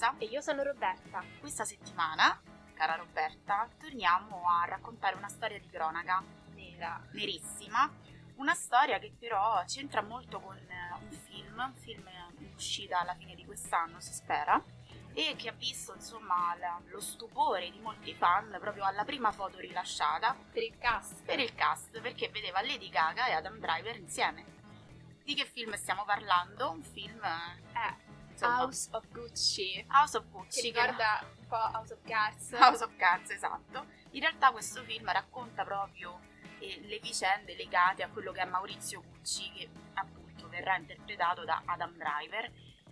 Melissa 0.00 0.14
e 0.16 0.24
io 0.26 0.40
sono 0.40 0.62
Roberta. 0.62 1.22
Questa 1.40 1.64
settimana, 1.66 2.40
cara 2.72 2.94
Roberta, 2.94 3.68
torniamo 3.78 4.48
a 4.48 4.64
raccontare 4.64 5.14
una 5.14 5.28
storia 5.28 5.60
di 5.60 5.68
cronaca 5.68 6.24
nera, 6.54 6.98
nerissima. 7.12 7.90
Una 8.36 8.54
storia 8.54 8.98
che 8.98 9.12
però 9.18 9.62
c'entra 9.66 10.00
molto 10.00 10.40
con 10.40 10.56
eh, 10.56 10.92
un 10.98 11.10
film, 11.10 11.58
un 11.58 11.74
film 11.74 12.08
in 12.38 12.52
uscita 12.54 13.00
alla 13.00 13.14
fine 13.14 13.34
di 13.34 13.44
quest'anno, 13.44 14.00
si 14.00 14.14
spera, 14.14 14.62
e 15.12 15.34
che 15.36 15.50
ha 15.50 15.52
visto 15.52 15.92
insomma 15.94 16.56
lo 16.86 17.00
stupore 17.00 17.70
di 17.70 17.78
molti 17.80 18.14
fan 18.14 18.56
proprio 18.58 18.84
alla 18.84 19.04
prima 19.04 19.32
foto 19.32 19.58
rilasciata 19.58 20.34
per 20.50 20.62
il 20.62 20.78
cast. 20.78 21.22
Per 21.24 21.38
il 21.38 21.54
cast, 21.54 22.00
perché 22.00 22.30
vedeva 22.30 22.62
Lady 22.62 22.88
Gaga 22.88 23.26
e 23.26 23.32
Adam 23.32 23.58
Driver 23.58 23.96
insieme. 23.96 24.46
Di 25.22 25.34
che 25.34 25.44
film 25.44 25.74
stiamo 25.74 26.04
parlando? 26.06 26.70
Un 26.70 26.82
film... 26.82 27.22
Eh, 27.22 27.99
insomma, 28.46 28.62
House 28.62 28.88
of 28.92 29.06
Gucci. 29.08 29.84
House 29.88 30.16
of 30.16 30.24
Gucci. 30.30 30.60
Che 30.60 30.68
ricorda 30.68 31.24
un 31.38 31.46
po' 31.46 31.56
House 31.56 31.92
of 31.92 32.00
Cards. 32.04 32.52
House 32.52 32.84
of 32.84 32.96
Cards, 32.96 33.30
esatto. 33.30 33.86
In 34.10 34.20
realtà 34.20 34.50
questo 34.50 34.82
film 34.84 35.10
racconta 35.10 35.64
proprio 35.64 36.20
eh, 36.58 36.80
le 36.84 36.98
vicende 36.98 37.54
legate 37.54 38.02
a 38.02 38.08
quello 38.08 38.32
che 38.32 38.40
è 38.40 38.44
Maurizio 38.44 39.02
Gucci, 39.02 39.50
che 39.52 39.68
appunto 39.94 40.48
verrà 40.48 40.76
interpretato 40.76 41.44
da 41.44 41.62
Adam 41.64 41.96
Driver, 41.96 42.50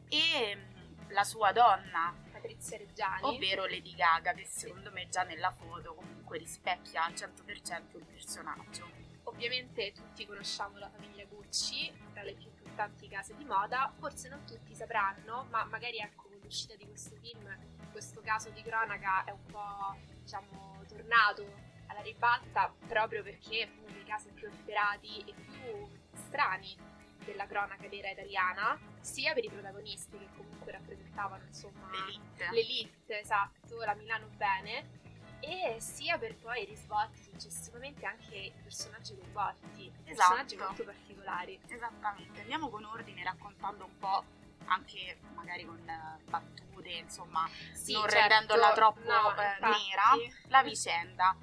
e 0.08 0.54
mh, 0.54 1.12
la 1.12 1.24
sua 1.24 1.52
donna 1.52 2.14
Patrizia 2.30 2.78
Reggiani, 2.78 3.22
ovvero 3.22 3.66
Lady 3.66 3.94
Gaga, 3.94 4.32
che 4.32 4.44
secondo 4.46 4.90
me 4.92 5.08
già 5.08 5.22
nella 5.22 5.50
foto 5.50 5.94
comunque 5.94 6.38
rispecchia 6.38 7.04
al 7.04 7.12
100% 7.12 7.96
il 7.96 8.04
personaggio. 8.04 9.06
Ovviamente 9.24 9.92
tutti 9.92 10.24
conosciamo 10.24 10.78
la 10.78 10.88
famiglia 10.88 11.24
Gucci, 11.24 11.92
tra 12.12 12.22
le 12.22 12.32
più 12.34 12.50
importanti 12.78 13.08
case 13.08 13.34
di 13.36 13.44
moda, 13.44 13.90
forse 13.98 14.28
non 14.28 14.44
tutti 14.44 14.72
sapranno, 14.72 15.46
ma 15.50 15.64
magari 15.64 15.98
ecco 15.98 16.28
con 16.28 16.38
l'uscita 16.40 16.76
di 16.76 16.86
questo 16.86 17.16
film 17.16 17.44
questo 17.90 18.20
caso 18.20 18.50
di 18.50 18.62
cronaca 18.62 19.24
è 19.24 19.32
un 19.32 19.44
po' 19.46 19.96
diciamo 20.22 20.84
tornato 20.86 21.42
alla 21.88 22.02
ribalta 22.02 22.72
proprio 22.86 23.24
perché 23.24 23.66
fu 23.66 23.80
uno 23.82 23.92
dei 23.92 24.04
casi 24.04 24.28
più 24.30 24.46
efferati 24.46 25.24
e 25.26 25.34
più 25.34 25.88
strani 26.12 26.76
della 27.24 27.46
cronaca 27.46 27.88
nera 27.88 28.10
italiana, 28.10 28.78
sia 29.00 29.34
per 29.34 29.44
i 29.44 29.50
protagonisti 29.50 30.16
che 30.16 30.28
comunque 30.36 30.70
rappresentavano 30.70 31.44
insomma 31.46 31.90
l'elite, 31.90 32.48
l'elite 32.52 33.20
esatto, 33.20 33.76
la 33.78 33.94
Milano 33.94 34.28
bene, 34.36 35.00
e 35.40 35.76
sia 35.78 36.18
per 36.18 36.36
poi 36.36 36.64
risvolti 36.64 37.22
successivamente 37.22 38.04
anche 38.06 38.36
i 38.36 38.52
personaggi 38.62 39.16
coinvolti, 39.16 39.92
esatto. 40.04 40.04
personaggi 40.04 40.56
molto 40.56 40.84
particolari. 40.84 41.60
Esattamente, 41.66 42.40
andiamo 42.40 42.68
con 42.68 42.84
ordine 42.84 43.22
raccontando 43.22 43.84
un 43.84 43.98
po' 43.98 44.24
anche 44.66 45.18
magari 45.34 45.64
con 45.64 45.78
uh, 45.78 46.18
battute, 46.28 46.90
insomma, 46.90 47.48
sì, 47.72 47.92
non 47.92 48.02
certo. 48.02 48.18
rendendola 48.18 48.72
troppo 48.72 49.00
no, 49.00 49.34
eh, 49.36 49.58
nera, 49.60 50.16
la 50.48 50.62
vicenda. 50.62 51.34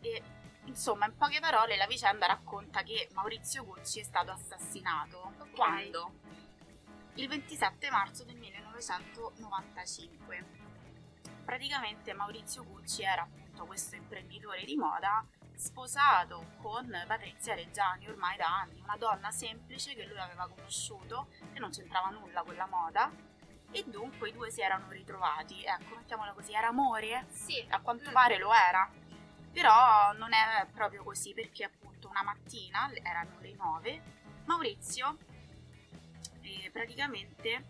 E 0.00 0.22
insomma, 0.64 1.06
in 1.06 1.16
poche 1.16 1.38
parole, 1.40 1.76
la 1.76 1.86
vicenda 1.86 2.26
racconta 2.26 2.82
che 2.82 3.08
Maurizio 3.12 3.64
Gucci 3.64 4.00
è 4.00 4.02
stato 4.02 4.32
assassinato 4.32 5.32
okay. 5.38 5.54
quando? 5.54 6.12
Il 7.14 7.28
27 7.28 7.88
marzo 7.90 8.24
del 8.24 8.36
1995. 8.36 10.62
Praticamente 11.44 12.12
Maurizio 12.12 12.64
Gucci 12.64 13.02
era 13.02 13.24
appunto 13.54 13.66
questo 13.66 13.94
imprenditore 13.94 14.64
di 14.64 14.74
moda 14.74 15.24
sposato 15.54 16.56
con 16.60 16.90
Patrizia 17.06 17.54
Reggiani 17.54 18.08
ormai 18.08 18.36
da 18.36 18.62
anni, 18.62 18.80
una 18.82 18.96
donna 18.96 19.30
semplice 19.30 19.94
che 19.94 20.04
lui 20.06 20.18
aveva 20.18 20.48
conosciuto 20.48 21.28
e 21.52 21.60
non 21.60 21.70
c'entrava 21.70 22.10
nulla 22.10 22.42
con 22.42 22.56
la 22.56 22.66
moda 22.66 23.10
e 23.70 23.84
dunque 23.86 24.30
i 24.30 24.32
due 24.32 24.50
si 24.50 24.60
erano 24.60 24.90
ritrovati, 24.90 25.64
ecco, 25.64 25.96
mettiamola 25.96 26.32
così, 26.32 26.52
era 26.52 26.68
amore? 26.68 27.26
Sì. 27.30 27.64
A 27.70 27.80
quanto 27.80 28.10
pare 28.10 28.38
lo 28.38 28.52
era, 28.52 28.90
però 29.52 30.12
non 30.12 30.32
è 30.32 30.66
proprio 30.72 31.04
così 31.04 31.32
perché 31.32 31.64
appunto 31.64 32.08
una 32.08 32.22
mattina, 32.22 32.90
erano 33.02 33.38
le 33.40 33.54
nove, 33.54 34.02
Maurizio 34.46 35.16
eh, 36.40 36.70
praticamente 36.72 37.64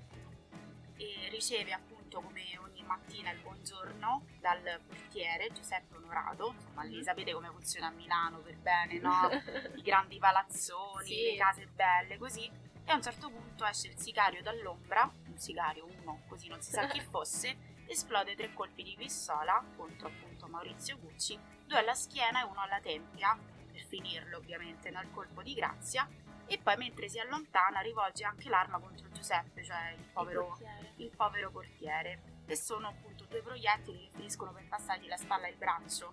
eh, 0.96 1.28
riceve 1.30 1.72
appunto 1.72 2.03
come 2.20 2.44
mattina 2.84 3.30
il 3.30 3.40
buongiorno 3.40 4.24
dal 4.40 4.80
portiere 4.86 5.50
Giuseppe 5.52 5.96
Onorato, 5.96 6.54
insomma 6.54 6.82
lì 6.82 6.94
mm-hmm. 6.94 7.02
sapete 7.02 7.32
come 7.32 7.48
funziona 7.48 7.88
a 7.88 7.90
Milano 7.90 8.38
per 8.38 8.56
bene, 8.56 8.98
no? 8.98 9.30
I 9.74 9.82
grandi 9.82 10.18
palazzoni, 10.18 11.06
sì. 11.06 11.22
le 11.22 11.36
case 11.36 11.66
belle, 11.66 12.18
così. 12.18 12.44
E 12.86 12.90
a 12.92 12.94
un 12.94 13.02
certo 13.02 13.30
punto 13.30 13.64
esce 13.64 13.88
il 13.88 13.98
sicario 13.98 14.42
dall'ombra, 14.42 15.10
un 15.26 15.38
sicario, 15.38 15.86
uno, 15.86 16.22
così 16.28 16.48
non 16.48 16.60
si 16.60 16.70
sa 16.70 16.86
chi 16.86 17.00
fosse, 17.10 17.82
esplode 17.86 18.36
tre 18.36 18.52
colpi 18.52 18.82
di 18.82 18.94
pistola 18.96 19.62
contro 19.76 20.08
appunto 20.08 20.46
Maurizio 20.46 20.98
Gucci, 20.98 21.38
due 21.66 21.78
alla 21.78 21.94
schiena 21.94 22.42
e 22.42 22.44
uno 22.44 22.60
alla 22.60 22.80
tempia, 22.80 23.36
per 23.72 23.82
finirlo 23.82 24.36
ovviamente 24.36 24.90
nel 24.90 25.10
colpo 25.10 25.42
di 25.42 25.54
grazia, 25.54 26.08
e 26.46 26.58
poi 26.58 26.76
mentre 26.76 27.08
si 27.08 27.18
allontana 27.18 27.80
rivolge 27.80 28.24
anche 28.24 28.50
l'arma 28.50 28.78
contro 28.78 29.08
Giuseppe, 29.24 29.64
cioè 29.64 29.94
il 29.96 30.04
povero, 30.12 30.58
il, 30.60 31.04
il 31.06 31.10
povero 31.16 31.50
portiere 31.50 32.42
e 32.44 32.56
sono 32.56 32.88
appunto 32.88 33.24
due 33.24 33.40
proiettili 33.40 34.00
che 34.00 34.10
finiscono 34.16 34.52
per 34.52 34.68
passargli 34.68 35.08
la 35.08 35.16
spalla 35.16 35.46
e 35.46 35.50
il 35.50 35.56
braccio 35.56 36.12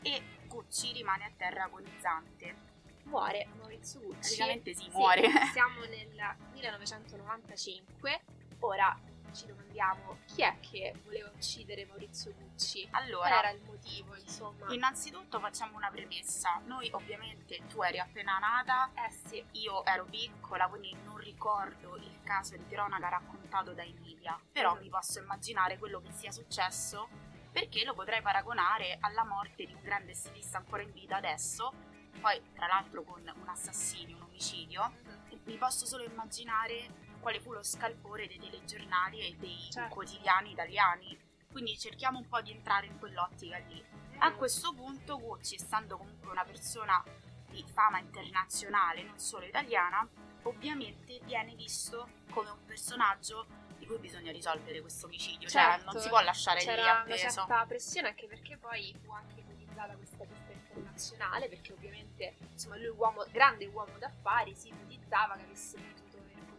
e 0.00 0.22
Gucci 0.46 0.92
rimane 0.92 1.24
a 1.24 1.30
terra 1.36 1.64
agonizzante. 1.64 2.74
Muore 3.04 3.46
Maurizio 3.58 4.00
Gucci. 4.00 4.20
Praticamente 4.20 4.74
si 4.74 4.88
muore. 4.88 5.28
siamo 5.52 5.84
nel 5.84 6.08
1995. 6.52 8.20
Ora 8.60 8.98
ci 9.36 9.46
domandiamo 9.46 10.20
chi 10.24 10.42
è 10.42 10.56
che 10.60 10.94
voleva 11.04 11.28
uccidere 11.28 11.84
Maurizio 11.84 12.32
Gucci? 12.32 12.88
Allora, 12.92 13.28
qual 13.28 13.38
era 13.38 13.50
il 13.50 13.62
motivo, 13.64 14.16
insomma? 14.16 14.72
Innanzitutto 14.72 15.38
facciamo 15.38 15.76
una 15.76 15.90
premessa. 15.90 16.62
Noi 16.64 16.88
ovviamente 16.92 17.60
tu 17.68 17.82
eri 17.82 17.98
appena 17.98 18.38
nata, 18.38 18.90
eh 18.94 19.10
sì. 19.10 19.44
io 19.60 19.84
ero 19.84 20.04
piccola, 20.04 20.66
quindi 20.68 20.96
non 21.04 21.18
ricordo 21.18 21.96
il 21.96 22.20
caso 22.24 22.56
di 22.56 22.66
cronaca 22.66 23.08
raccontato 23.10 23.72
da 23.72 23.82
Emilia, 23.82 24.40
però 24.50 24.74
mm. 24.74 24.80
mi 24.80 24.88
posso 24.88 25.18
immaginare 25.18 25.76
quello 25.76 26.00
che 26.00 26.12
sia 26.12 26.32
successo 26.32 27.08
perché 27.52 27.84
lo 27.84 27.94
potrei 27.94 28.22
paragonare 28.22 28.96
alla 29.00 29.24
morte 29.24 29.64
di 29.64 29.72
un 29.72 29.80
grande 29.82 30.14
stilista 30.14 30.58
ancora 30.58 30.82
in 30.82 30.92
vita 30.92 31.16
adesso, 31.16 31.72
poi 32.20 32.40
tra 32.54 32.66
l'altro 32.66 33.02
con 33.02 33.20
un 33.22 33.48
assassinio, 33.48 34.16
un 34.16 34.22
omicidio. 34.22 34.92
Mm. 34.92 35.38
Mi 35.44 35.56
posso 35.58 35.86
solo 35.86 36.04
immaginare 36.04 37.04
quale 37.26 37.40
fu 37.40 37.52
lo 37.52 37.62
scalpore 37.64 38.28
dei 38.28 38.38
telegiornali 38.38 39.18
e 39.18 39.34
dei 39.36 39.66
certo. 39.68 39.92
quotidiani 39.92 40.52
italiani. 40.52 41.18
Quindi 41.50 41.76
cerchiamo 41.76 42.18
un 42.18 42.28
po' 42.28 42.40
di 42.40 42.52
entrare 42.52 42.86
in 42.86 42.96
quell'ottica 43.00 43.58
lì. 43.66 43.84
A 44.18 44.32
questo 44.34 44.72
punto 44.72 45.18
Gucci, 45.18 45.56
essendo 45.56 45.96
comunque 45.96 46.30
una 46.30 46.44
persona 46.44 47.02
di 47.50 47.64
fama 47.66 47.98
internazionale, 47.98 49.02
non 49.02 49.18
solo 49.18 49.44
italiana, 49.44 50.08
ovviamente 50.42 51.18
viene 51.24 51.56
visto 51.56 52.08
come 52.30 52.50
un 52.50 52.64
personaggio 52.64 53.44
di 53.76 53.86
cui 53.86 53.98
bisogna 53.98 54.30
risolvere 54.30 54.80
questo 54.80 55.06
omicidio, 55.06 55.48
certo, 55.48 55.82
cioè 55.82 55.92
non 55.92 56.00
si 56.00 56.08
può 56.08 56.20
lasciare 56.20 56.60
lì 56.60 56.68
appeso. 56.68 56.86
C'era 56.86 57.02
una 57.02 57.16
certa 57.16 57.66
pressione 57.66 58.08
anche 58.08 58.28
perché 58.28 58.56
poi 58.56 58.94
fu 59.02 59.10
anche 59.10 59.40
ipotizzata 59.40 59.96
questa 59.96 60.24
pista 60.24 60.52
internazionale 60.52 61.48
perché 61.48 61.72
ovviamente 61.72 62.36
insomma 62.52 62.76
lui 62.76 62.94
uomo, 62.96 63.26
grande 63.32 63.66
uomo 63.66 63.98
d'affari 63.98 64.54
si 64.54 64.68
ipotizzava 64.68 65.34
che 65.34 65.42
avesse 65.42 66.04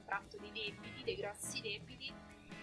potuto 0.08 0.16
contratto 0.18 0.38
dei 0.38 0.52
debiti, 0.52 1.04
dei 1.04 1.16
grossi 1.16 1.62
debiti 1.62 2.14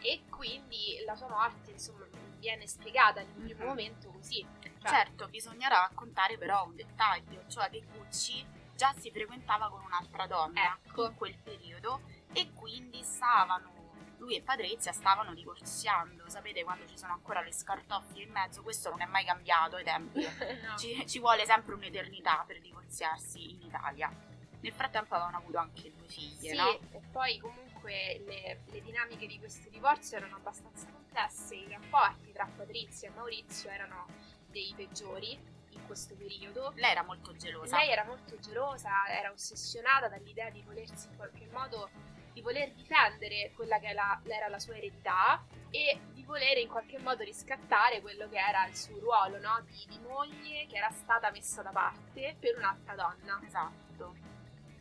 e 0.00 0.22
quindi 0.30 1.02
la 1.04 1.14
sua 1.14 1.28
morte 1.28 1.70
insomma 1.70 2.06
viene 2.38 2.66
spiegata 2.66 3.20
in 3.20 3.28
un 3.36 3.42
primo 3.44 3.58
mm-hmm. 3.58 3.68
momento 3.68 4.10
così. 4.10 4.46
Cioè, 4.60 4.90
certo, 4.90 5.28
bisogna 5.28 5.68
raccontare 5.68 6.36
però 6.36 6.66
un 6.66 6.74
dettaglio, 6.74 7.44
cioè 7.48 7.70
che 7.70 7.84
Gucci 7.92 8.44
già 8.74 8.92
si 8.92 9.10
frequentava 9.10 9.70
con 9.70 9.82
un'altra 9.82 10.26
donna 10.26 10.78
ecco. 10.84 11.06
in 11.06 11.14
quel 11.14 11.36
periodo 11.36 12.00
e 12.32 12.52
quindi 12.52 13.02
stavano 13.02 13.72
lui 14.18 14.36
e 14.36 14.42
Patrizia 14.42 14.92
stavano 14.92 15.34
divorziando. 15.34 16.28
Sapete 16.28 16.64
quando 16.64 16.86
ci 16.86 16.96
sono 16.96 17.12
ancora 17.12 17.42
le 17.42 17.52
scartoffie 17.52 18.24
in 18.24 18.30
mezzo? 18.30 18.62
Questo 18.62 18.90
non 18.90 19.02
è 19.02 19.06
mai 19.06 19.24
cambiato 19.24 19.76
ai 19.76 19.84
tempi. 19.84 20.20
no. 20.64 20.76
ci, 20.76 21.06
ci, 21.06 21.18
vuole 21.18 21.44
sempre 21.44 21.74
un'eternità 21.74 22.44
per 22.46 22.60
divorziarsi 22.60 23.52
in 23.52 23.62
Italia. 23.62 24.33
Nel 24.64 24.72
frattempo 24.72 25.14
avevano 25.14 25.36
avuto 25.36 25.58
anche 25.58 25.92
due 25.94 26.08
figlie, 26.08 26.48
sì, 26.48 26.56
no? 26.56 26.70
e 26.90 27.00
poi 27.12 27.38
comunque 27.38 28.22
le, 28.24 28.62
le, 28.64 28.80
dinamiche 28.80 29.26
di 29.26 29.38
questo 29.38 29.68
divorzio 29.68 30.16
erano 30.16 30.36
abbastanza 30.36 30.86
complesse, 30.90 31.54
i 31.54 31.68
rapporti 31.68 32.32
tra 32.32 32.46
Patrizia 32.56 33.10
e 33.10 33.12
Maurizio 33.12 33.68
erano 33.68 34.06
dei 34.46 34.72
peggiori 34.74 35.38
in 35.68 35.84
questo 35.84 36.14
periodo. 36.14 36.72
Lei 36.76 36.92
era 36.92 37.02
molto 37.02 37.36
gelosa. 37.36 37.76
Lei 37.76 37.90
era 37.90 38.04
molto 38.06 38.38
gelosa, 38.38 39.06
era 39.06 39.30
ossessionata 39.30 40.08
dall'idea 40.08 40.48
di 40.48 40.62
volersi 40.62 41.08
in 41.08 41.16
qualche 41.16 41.46
modo 41.52 41.90
di 42.32 42.40
voler 42.40 42.72
difendere 42.72 43.52
quella 43.54 43.78
che 43.78 43.88
era, 43.88 44.18
era 44.24 44.48
la 44.48 44.58
sua 44.58 44.78
eredità 44.78 45.44
e 45.68 46.00
di 46.14 46.24
volere 46.24 46.60
in 46.60 46.68
qualche 46.68 46.98
modo 46.98 47.22
riscattare 47.22 48.00
quello 48.00 48.30
che 48.30 48.38
era 48.38 48.66
il 48.66 48.74
suo 48.74 48.98
ruolo 48.98 49.38
no? 49.40 49.62
di, 49.66 49.84
di 49.90 49.98
moglie 49.98 50.64
che 50.68 50.76
era 50.76 50.90
stata 50.90 51.30
messa 51.30 51.60
da 51.60 51.70
parte 51.70 52.34
per 52.40 52.56
un'altra 52.56 52.94
donna. 52.94 53.42
Esatto 53.44 54.32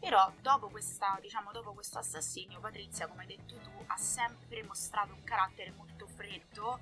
Però 0.04 0.30
dopo, 0.42 0.68
questa, 0.68 1.18
diciamo, 1.22 1.54
dopo 1.54 1.72
questo 1.72 1.98
assassinio 1.98 2.60
Patrizia, 2.60 3.08
come 3.08 3.22
hai 3.22 3.28
detto 3.28 3.56
tu, 3.56 3.72
ha 3.88 3.96
sempre 3.96 4.62
mostrato 4.64 5.14
un 5.14 5.24
carattere 5.24 5.72
molto 5.72 6.08
freddo 6.08 6.78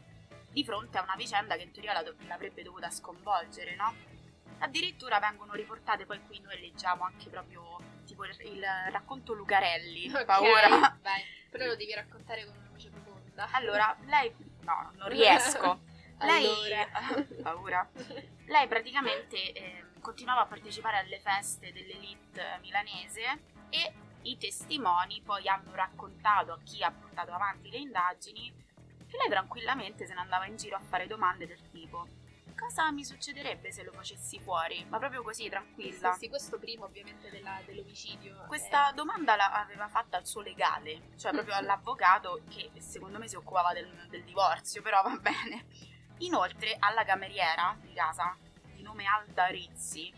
di 0.49 0.63
fronte 0.63 0.97
a 0.97 1.03
una 1.03 1.13
vicenda 1.15 1.55
che 1.55 1.61
in 1.61 1.71
teoria 1.71 1.93
la, 1.93 2.03
l'avrebbe 2.25 2.63
dovuta 2.63 2.89
sconvolgere, 2.89 3.75
no? 3.75 3.93
Addirittura 4.57 5.19
vengono 5.19 5.53
riportate, 5.53 6.07
poi 6.07 6.19
qui 6.25 6.39
noi 6.39 6.59
leggiamo 6.61 7.03
anche 7.03 7.29
proprio 7.29 7.77
tipo 8.07 8.25
il, 8.25 8.35
il 8.41 8.65
racconto 8.89 9.33
Lucarelli, 9.33 10.11
Ok, 10.11 10.25
paura. 10.25 10.97
Vai, 11.03 11.21
però 11.51 11.67
lo 11.67 11.75
devi 11.75 11.93
raccontare 11.93 12.43
con 12.43 12.55
una 12.57 12.69
voce 12.71 12.89
profonda. 12.89 13.49
Allora, 13.51 13.95
lei... 14.05 14.33
No, 14.61 14.91
non 14.95 15.09
riesco. 15.09 15.79
Lei... 16.21 16.47
Paura. 17.41 17.87
Lei 18.45 18.67
praticamente 18.67 19.53
eh, 19.53 19.85
continuava 20.01 20.41
a 20.41 20.45
partecipare 20.45 20.97
alle 20.97 21.19
feste 21.19 21.71
dell'elite 21.71 22.57
milanese 22.61 23.43
e 23.69 23.93
i 24.23 24.37
testimoni 24.37 25.21
poi 25.21 25.47
hanno 25.47 25.73
raccontato 25.73 26.53
a 26.53 26.59
chi 26.63 26.83
ha 26.83 26.91
portato 26.91 27.31
avanti 27.31 27.69
le 27.69 27.77
indagini 27.77 28.51
che 29.07 29.17
lei 29.17 29.29
tranquillamente 29.29 30.05
se 30.05 30.13
ne 30.13 30.19
andava 30.19 30.45
in 30.45 30.57
giro 30.57 30.75
a 30.75 30.79
fare 30.79 31.07
domande 31.07 31.47
del 31.47 31.69
tipo 31.69 32.07
cosa 32.55 32.91
mi 32.91 33.03
succederebbe 33.03 33.71
se 33.71 33.83
lo 33.83 33.91
facessi 33.91 34.39
fuori? 34.39 34.85
Ma 34.87 34.99
proprio 34.99 35.23
così, 35.23 35.49
tranquilla. 35.49 36.13
Sì, 36.13 36.19
sì, 36.19 36.29
questo 36.29 36.59
primo 36.59 36.85
ovviamente 36.85 37.31
della- 37.31 37.59
dell'omicidio. 37.65 38.43
Questa 38.45 38.91
domanda 38.93 39.35
l'aveva 39.35 39.87
fatta 39.87 40.17
al 40.17 40.27
suo 40.27 40.41
legale, 40.41 41.09
cioè 41.17 41.31
proprio 41.31 41.55
Mhm. 41.55 41.59
all'avvocato 41.61 42.41
che 42.51 42.69
secondo 42.77 43.17
me 43.17 43.27
si 43.27 43.35
occupava 43.35 43.73
del, 43.73 43.89
del 44.09 44.23
divorzio, 44.23 44.83
però 44.83 45.01
va 45.01 45.17
bene. 45.17 45.65
Inoltre 46.19 46.75
alla 46.77 47.03
cameriera 47.03 47.75
di 47.81 47.93
casa, 47.93 48.37
di 49.01 49.03
nome 49.03 49.05
Alda 49.07 49.47
Rizzi, 49.47 50.13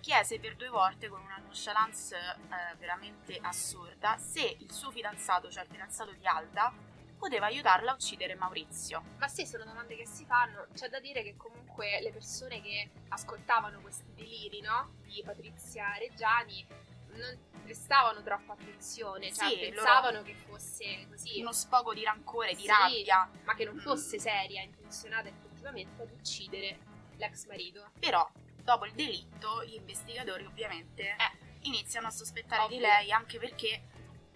chiese 0.00 0.38
per 0.40 0.56
due 0.56 0.68
volte 0.68 1.08
con 1.08 1.20
una 1.20 1.36
nonchalance 1.38 2.16
eh, 2.16 2.76
veramente 2.78 3.38
assurda 3.42 4.16
se 4.16 4.56
il 4.58 4.72
suo 4.72 4.90
fidanzato, 4.90 5.50
cioè 5.50 5.64
il 5.64 5.70
fidanzato 5.70 6.12
di 6.12 6.26
Alda, 6.26 6.72
poteva 7.18 7.46
aiutarla 7.46 7.92
a 7.92 7.94
uccidere 7.94 8.34
Maurizio. 8.34 9.02
Ma 9.18 9.28
sì, 9.28 9.46
sono 9.46 9.64
domande 9.64 9.96
che 9.96 10.06
si 10.06 10.24
fanno. 10.24 10.66
C'è 10.74 10.88
da 10.88 11.00
dire 11.00 11.22
che 11.22 11.36
comunque 11.36 12.00
le 12.00 12.12
persone 12.12 12.60
che 12.60 12.90
ascoltavano 13.08 13.80
questi 13.80 14.12
deliri, 14.14 14.60
no? 14.60 14.94
Di 15.04 15.22
Patrizia 15.24 15.94
Reggiani 15.98 16.66
non 17.08 17.38
prestavano 17.62 18.22
troppa 18.22 18.52
attenzione, 18.52 19.32
cioè 19.32 19.48
Sì, 19.48 19.56
pensavano 19.58 20.22
che 20.22 20.34
fosse 20.34 21.06
così, 21.08 21.40
Uno 21.40 21.52
sfogo 21.52 21.94
di 21.94 22.04
rancore, 22.04 22.54
di 22.54 22.62
Sì. 22.62 22.66
rabbia, 22.68 23.28
ma 23.44 23.54
che 23.54 23.64
non 23.64 23.74
Mm. 23.74 23.78
fosse 23.80 24.18
seria, 24.18 24.62
intenzionata 24.62 25.28
effettivamente 25.28 26.02
ad 26.02 26.10
uccidere 26.12 26.78
l'ex 27.16 27.46
marito. 27.46 27.90
Però, 27.98 28.28
dopo 28.62 28.84
il 28.86 28.92
delitto, 28.92 29.64
gli 29.64 29.74
investigatori 29.74 30.44
ovviamente 30.44 31.16
iniziano 31.62 32.06
a 32.06 32.10
sospettare 32.10 32.62
Ovvio. 32.62 32.76
di 32.76 32.82
lei 32.82 33.10
anche 33.12 33.38
perché 33.38 33.88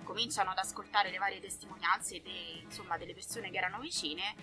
cominciano 0.03 0.50
ad 0.50 0.59
ascoltare 0.59 1.11
le 1.11 1.19
varie 1.19 1.41
testimonianze 1.41 2.21
de- 2.23 2.61
insomma, 2.62 2.97
delle 2.99 3.15
persone 3.15 3.50
che 3.50 3.59
erano 3.59 3.79
vicine 3.79 4.35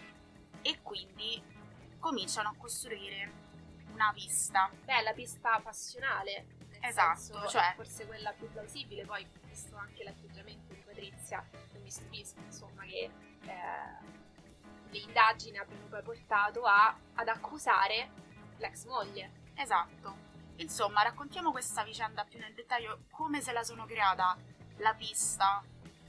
e 0.61 0.79
quindi 0.81 1.41
cominciano 1.99 2.49
a 2.49 2.55
costruire 2.57 3.45
una 3.93 4.11
pista. 4.13 4.69
Beh, 4.85 5.01
la 5.01 5.13
pista 5.13 5.59
passionale. 5.59 6.55
nel 6.79 6.89
Esatto, 6.91 7.19
senso, 7.19 7.47
cioè- 7.47 7.73
forse 7.75 8.05
quella 8.05 8.31
più 8.33 8.49
plausibile, 8.51 9.03
poi 9.03 9.27
visto 9.45 9.75
anche 9.75 10.03
l'atteggiamento 10.03 10.73
di 10.73 10.81
Patrizia, 10.81 11.43
non 11.73 11.81
mi 11.81 11.89
stupisco 11.89 12.39
insomma 12.45 12.83
che 12.83 13.09
eh, 13.41 14.15
le 14.91 14.97
indagini 14.99 15.57
abbiano 15.57 15.87
poi 15.87 16.03
portato 16.03 16.63
a- 16.65 16.95
ad 17.15 17.27
accusare 17.27 18.11
l'ex 18.57 18.85
moglie. 18.85 19.31
Esatto. 19.55 20.25
Insomma, 20.57 21.03
raccontiamo 21.03 21.51
questa 21.51 21.83
vicenda 21.83 22.23
più 22.25 22.39
nel 22.39 22.53
dettaglio, 22.53 23.01
come 23.11 23.41
se 23.41 23.51
la 23.51 23.63
sono 23.63 23.85
creata 23.85 24.35
la 24.77 24.93
pista, 24.93 25.63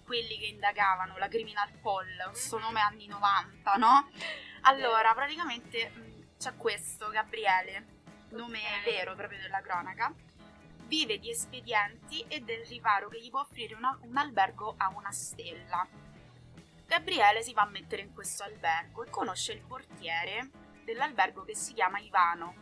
quelli 0.04 0.38
che 0.38 0.46
indagavano, 0.46 1.18
la 1.18 1.28
Criminal 1.28 1.70
Poll, 1.82 2.30
questo 2.30 2.56
Mhm. 2.56 2.62
nome 2.62 2.80
anni 2.80 3.06
90, 3.06 3.74
no? 3.74 4.08
Allora, 4.62 5.12
praticamente 5.14 5.90
mh, 5.90 6.36
c'è 6.38 6.56
questo, 6.56 7.08
Gabriele, 7.10 7.86
nome 8.30 8.58
Ok. 8.58 8.84
vero 8.84 9.14
proprio 9.14 9.38
della 9.40 9.60
cronaca, 9.60 10.12
vive 10.86 11.18
di 11.18 11.30
espedienti 11.30 12.22
e 12.28 12.40
del 12.40 12.64
riparo 12.66 13.08
che 13.08 13.20
gli 13.20 13.28
può 13.30 13.40
offrire 13.40 13.74
una- 13.74 13.98
un 14.02 14.16
albergo 14.16 14.74
a 14.78 14.88
una 14.88 15.12
stella. 15.12 15.86
Gabriele 16.86 17.42
si 17.42 17.52
va 17.52 17.62
a 17.62 17.66
mettere 17.66 18.00
in 18.02 18.14
questo 18.14 18.42
albergo 18.44 19.04
e 19.04 19.10
conosce 19.10 19.52
il 19.52 19.60
portiere 19.60 20.48
dell'albergo 20.92 21.44
che 21.44 21.54
si 21.54 21.74
chiama 21.74 21.98
Ivano, 21.98 22.54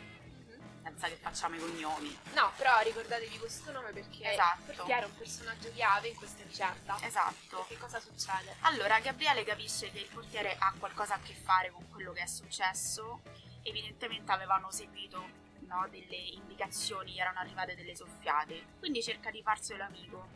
senza 0.82 1.06
che 1.06 1.14
facciamo 1.14 1.54
i 1.54 1.60
cognomi. 1.60 2.18
No, 2.34 2.50
però 2.56 2.80
ricordatevi 2.80 3.38
questo 3.38 3.70
nome 3.70 3.92
perché 3.92 4.32
Esatto. 4.32 4.72
portiere 4.72 5.02
è 5.02 5.06
un 5.06 5.16
personaggio 5.16 5.70
chiave 5.72 6.08
in 6.08 6.16
questa 6.16 6.42
vicenda. 6.42 6.98
Esatto. 7.02 7.64
Che 7.68 7.78
cosa 7.78 8.00
succede? 8.00 8.56
Allora, 8.62 8.98
Gabriele 8.98 9.44
capisce 9.44 9.92
che 9.92 10.00
il 10.00 10.08
portiere 10.12 10.56
ha 10.58 10.74
qualcosa 10.76 11.14
a 11.14 11.18
che 11.20 11.34
fare 11.34 11.70
con 11.70 11.88
quello 11.88 12.12
che 12.12 12.22
è 12.22 12.26
successo. 12.26 13.20
Evidentemente 13.62 14.32
avevano 14.32 14.70
seguito 14.72 15.24
no, 15.60 15.86
delle 15.88 16.16
indicazioni, 16.16 17.18
erano 17.18 17.38
arrivate 17.38 17.76
delle 17.76 17.94
soffiate. 17.94 18.74
Quindi 18.80 19.02
cerca 19.04 19.30
di 19.30 19.40
farselo 19.42 19.84
amico. 19.84 20.28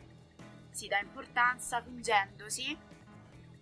Si 0.71 0.87
dà 0.87 0.99
importanza 0.99 1.81
fingendosi 1.81 2.77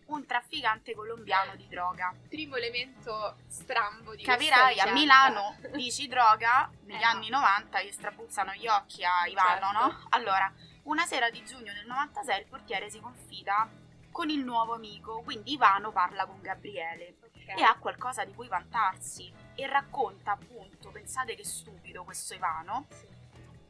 un 0.10 0.26
trafficante 0.26 0.94
colombiano 0.96 1.56
di 1.56 1.68
droga. 1.68 2.14
Primo 2.28 2.56
elemento 2.56 3.38
strambo 3.48 4.16
di 4.16 4.24
Capirai, 4.24 4.80
a. 4.80 4.92
Milano 4.92 5.56
dici 5.74 6.08
droga, 6.08 6.70
negli 6.84 7.02
Eh 7.02 7.04
anni 7.04 7.30
90 7.30 7.82
gli 7.84 7.92
strapuzzano 7.92 8.54
gli 8.54 8.68
occhi 8.68 9.04
a 9.04 9.28
Ivano, 9.28 9.72
Certo. 9.72 9.78
no? 9.86 10.06
Allora, 10.10 10.52
una 10.84 11.06
sera 11.06 11.30
di 11.30 11.44
giugno 11.44 11.74
del 11.74 11.86
96 11.86 12.40
il 12.40 12.48
portiere 12.48 12.90
si 12.90 13.00
confida 13.00 13.70
con 14.12 14.30
il 14.30 14.44
nuovo 14.44 14.74
amico, 14.74 15.22
quindi 15.22 15.54
Ivano 15.54 15.92
parla 15.92 16.26
con 16.26 16.42
Gabriele 16.42 17.16
Ok. 17.22 17.58
e 17.60 17.62
ha 17.64 17.76
qualcosa 17.78 18.26
di 18.26 18.34
cui 18.34 18.48
vantarsi 18.48 19.32
e 19.56 19.68
racconta 19.68 20.32
appunto, 20.32 20.90
pensate 20.90 21.36
che 21.36 21.44
stupido 21.46 22.04
questo 22.04 22.34
Ivano, 22.34 22.88
Sì. 22.90 23.08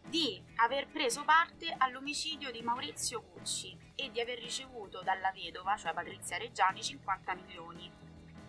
Di 0.09 0.43
aver 0.55 0.87
preso 0.87 1.23
parte 1.23 1.73
all'omicidio 1.77 2.51
di 2.51 2.61
Maurizio 2.61 3.21
Cucci 3.21 3.77
e 3.95 4.09
di 4.09 4.19
aver 4.19 4.39
ricevuto 4.39 5.01
dalla 5.01 5.31
vedova, 5.31 5.77
cioè 5.77 5.93
Patrizia 5.93 6.37
Reggiani, 6.37 6.81
50 6.81 7.35
milioni. 7.35 7.91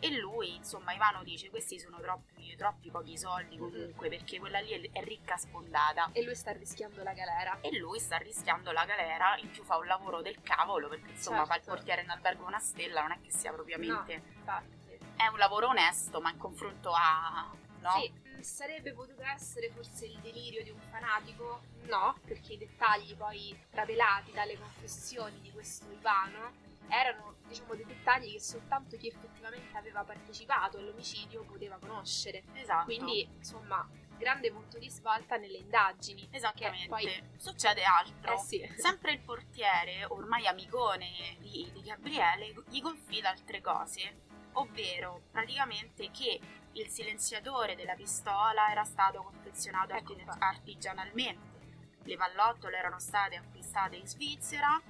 E 0.03 0.17
lui, 0.17 0.55
insomma, 0.57 0.95
Ivano 0.95 1.23
dice: 1.23 1.51
Questi 1.51 1.79
sono 1.79 2.01
troppi, 2.01 2.57
troppi 2.57 2.91
pochi 2.91 3.19
soldi 3.19 3.59
comunque, 3.59 4.09
perché 4.09 4.39
quella 4.39 4.59
lì 4.59 4.89
è, 4.91 5.03
ricca 5.03 5.37
sfondata. 5.37 6.09
E 6.13 6.25
lui 6.25 6.35
sta 6.35 6.53
rischiando 6.53 7.03
la 7.03 7.13
galera. 7.13 7.59
E 7.61 7.77
lui 7.77 7.99
sta 7.99 8.17
rischiando 8.17 8.73
la 8.73 8.87
galera, 8.87 9.37
in 9.37 9.51
più 9.51 9.63
fa 9.63 9.77
un 9.77 9.85
lavoro 9.85 10.23
del 10.23 10.41
cavolo, 10.41 10.89
perché 10.89 11.11
insomma 11.11 11.45
fa 11.45 11.57
il 11.57 11.61
Certo. 11.61 11.75
portiere 11.75 12.01
in 12.01 12.09
albergo 12.09 12.47
una 12.47 12.59
stella, 12.59 13.03
non 13.03 13.13
è 13.13 13.21
che 13.21 13.31
sia 13.31 13.53
propriamente. 13.53 14.23
Infatti. 14.39 14.79
È 15.17 15.27
un 15.27 15.37
lavoro 15.37 15.69
onesto, 15.69 16.23
ma 16.23 16.31
in 16.31 16.39
confronto 16.39 16.93
a. 16.95 17.51
No? 17.81 17.91
Sì, 17.99 18.11
sarebbe 18.43 18.93
potuto 18.93 19.23
essere 19.23 19.71
forse 19.71 20.07
il 20.07 20.19
delirio 20.21 20.63
di 20.63 20.71
un 20.71 20.81
fanatico? 20.81 21.63
No, 21.87 22.19
perché 22.25 22.55
i 22.55 22.59
dettagli 22.59 23.17
poi 23.17 23.59
travelati 23.71 24.33
dalle 24.33 24.59
confessioni 24.59 25.41
di 25.41 25.51
questo 25.51 25.91
Ivano 25.91 26.69
erano, 26.89 27.37
diciamo, 27.47 27.75
dei 27.75 27.85
dettagli 27.85 28.33
che 28.33 28.41
soltanto 28.41 28.97
chi 28.97 29.09
effettivamente 29.09 29.77
aveva 29.77 30.03
partecipato 30.03 30.79
all'omicidio 30.79 31.45
poteva 31.45 31.79
conoscere. 31.79 32.43
Esatto. 32.55 32.85
Quindi, 32.85 33.29
insomma, 33.37 33.89
grande 34.19 34.51
punto 34.51 34.79
di 34.79 34.91
svolta 34.91 35.37
nelle 35.37 35.59
indagini. 35.59 36.29
Esattamente. 36.31 36.89
Poi- 36.89 37.23
Succede 37.37 37.85
altro. 37.85 38.35
Eh 38.35 38.39
sì. 38.39 38.75
Sempre 38.77 39.13
il 39.13 39.21
portiere, 39.21 40.05
ormai 40.05 40.47
amicone 40.47 41.37
di, 41.39 41.71
di 41.73 41.81
Gabriele, 41.83 42.53
gli 42.69 42.83
confida 42.83 43.31
altre 43.31 43.61
cose, 43.61 44.29
ovvero 44.53 45.23
praticamente 45.31 46.11
che 46.11 46.41
il 46.73 46.89
silenziatore 46.89 47.75
della 47.75 47.95
pistola 47.95 48.71
era 48.71 48.85
stato 48.85 49.23
confezionato 49.23 49.93
Ecco 49.95 50.15
artigianalmente, 50.39 51.49
le 52.05 52.17
pallottole 52.17 52.77
erano 52.79 52.99
state 52.99 53.37
acquistate 53.37 53.97
in 53.97 54.07
Svizzera 54.07 54.81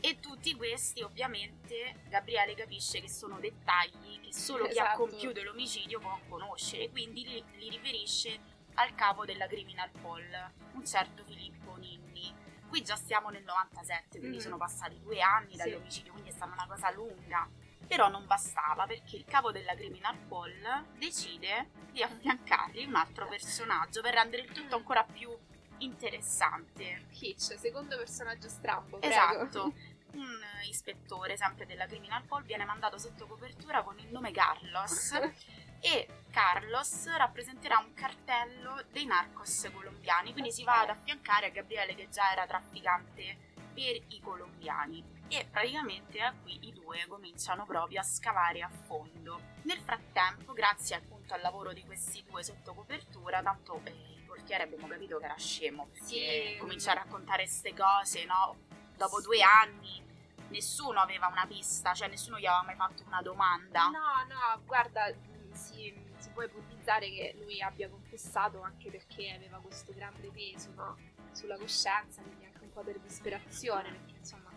e 0.00 0.20
tutti 0.20 0.54
questi 0.54 1.02
ovviamente 1.02 1.96
Gabriele 2.08 2.54
capisce 2.54 3.00
che 3.00 3.08
sono 3.08 3.38
dettagli 3.40 4.20
che 4.20 4.32
solo 4.32 4.64
chi 4.68 4.78
ha 4.78 4.84
Esatto. 4.92 5.06
compiuto 5.06 5.42
l'omicidio 5.42 5.98
può 6.00 6.18
conoscere, 6.28 6.90
quindi 6.90 7.24
li, 7.26 7.44
li 7.58 7.70
riferisce 7.70 8.38
al 8.74 8.94
capo 8.94 9.24
della 9.24 9.46
Criminal 9.46 9.90
Poll, 10.02 10.30
un 10.72 10.84
certo 10.84 11.24
Filippo 11.24 11.74
Ninni. 11.76 12.34
Qui 12.68 12.82
già 12.82 12.94
stiamo 12.94 13.30
nel 13.30 13.42
97, 13.42 14.18
quindi 14.18 14.36
Mhm. 14.36 14.42
sono 14.42 14.56
passati 14.58 15.00
due 15.00 15.20
anni 15.22 15.52
Sì. 15.52 15.56
dall'omicidio, 15.56 16.12
quindi 16.12 16.28
è 16.30 16.32
stata 16.34 16.52
una 16.52 16.66
cosa 16.66 16.90
lunga. 16.90 17.48
Però 17.86 18.08
non 18.08 18.26
bastava 18.26 18.86
perché 18.86 19.16
il 19.16 19.24
capo 19.24 19.52
della 19.52 19.74
Criminal 19.74 20.16
Poll 20.28 20.84
decide 20.98 21.70
di 21.92 22.02
affiancargli 22.02 22.84
un 22.84 22.94
altro 22.94 23.26
personaggio 23.26 24.02
per 24.02 24.14
rendere 24.14 24.42
il 24.42 24.52
tutto 24.52 24.76
ancora 24.76 25.04
più 25.04 25.30
interessante. 25.78 27.06
Hitch, 27.10 27.58
secondo 27.58 27.96
personaggio 27.96 28.48
strambo, 28.48 28.98
prego. 28.98 29.14
Esatto. 29.14 29.72
Un 30.12 30.40
ispettore, 30.68 31.36
sempre 31.36 31.66
della 31.66 31.86
Criminal 31.86 32.22
Poll, 32.24 32.44
viene 32.44 32.64
mandato 32.64 32.98
sotto 32.98 33.26
copertura 33.26 33.82
con 33.82 33.98
il 33.98 34.10
nome 34.10 34.30
Carlos 34.30 35.12
e 35.80 36.08
Carlos 36.30 37.06
rappresenterà 37.16 37.78
un 37.78 37.92
cartello 37.92 38.82
dei 38.90 39.04
narcos 39.04 39.68
colombiani, 39.72 40.32
quindi 40.32 40.52
si 40.52 40.64
va 40.64 40.80
ad 40.80 40.90
affiancare 40.90 41.46
a 41.46 41.50
Gabriele 41.50 41.94
che 41.94 42.08
già 42.08 42.32
era 42.32 42.46
trafficante 42.46 43.54
per 43.74 44.02
i 44.08 44.20
colombiani 44.22 45.04
e 45.28 45.46
praticamente 45.50 46.18
da 46.18 46.32
qui 46.42 46.66
i 46.68 46.72
due 46.72 47.04
cominciano 47.08 47.64
proprio 47.66 48.00
a 48.00 48.02
scavare 48.04 48.62
a 48.62 48.68
fondo. 48.68 49.40
Nel 49.62 49.78
frattempo, 49.78 50.52
grazie 50.52 50.96
appunto 50.96 51.34
al 51.34 51.40
lavoro 51.40 51.72
di 51.72 51.82
questi 51.84 52.24
due 52.28 52.42
sotto 52.44 52.74
copertura, 52.74 53.42
tanto 53.42 53.80
eh, 53.84 53.90
il 53.90 54.22
portiere 54.24 54.62
abbiamo 54.64 54.86
capito 54.86 55.18
che 55.18 55.24
era 55.24 55.36
scemo, 55.36 55.88
Sì. 55.92 56.56
comincia 56.58 56.92
a 56.92 56.94
raccontare 56.94 57.42
queste 57.44 57.74
cose, 57.74 58.24
no? 58.24 58.56
Dopo 58.96 59.20
due 59.20 59.42
anni 59.42 60.02
nessuno 60.48 61.00
aveva 61.00 61.26
una 61.26 61.44
pista, 61.46 61.92
cioè 61.92 62.08
nessuno 62.08 62.38
gli 62.38 62.46
aveva 62.46 62.62
mai 62.62 62.76
fatto 62.76 63.02
una 63.06 63.20
domanda. 63.20 63.88
No, 63.88 64.24
no, 64.28 64.62
guarda, 64.64 65.08
mh, 65.12 65.52
si, 65.52 65.92
si 66.18 66.30
può 66.30 66.42
ipotizzare 66.42 67.10
che 67.10 67.34
lui 67.38 67.60
abbia 67.60 67.88
confessato 67.88 68.62
anche 68.62 68.90
perché 68.90 69.32
aveva 69.32 69.58
questo 69.58 69.92
grande 69.92 70.30
peso 70.30 70.70
no, 70.76 70.96
sulla 71.32 71.58
coscienza, 71.58 72.22
quindi 72.22 72.44
anche 72.44 72.62
un 72.62 72.72
po' 72.72 72.82
per 72.82 72.98
disperazione, 73.00 73.90
perché 73.90 74.14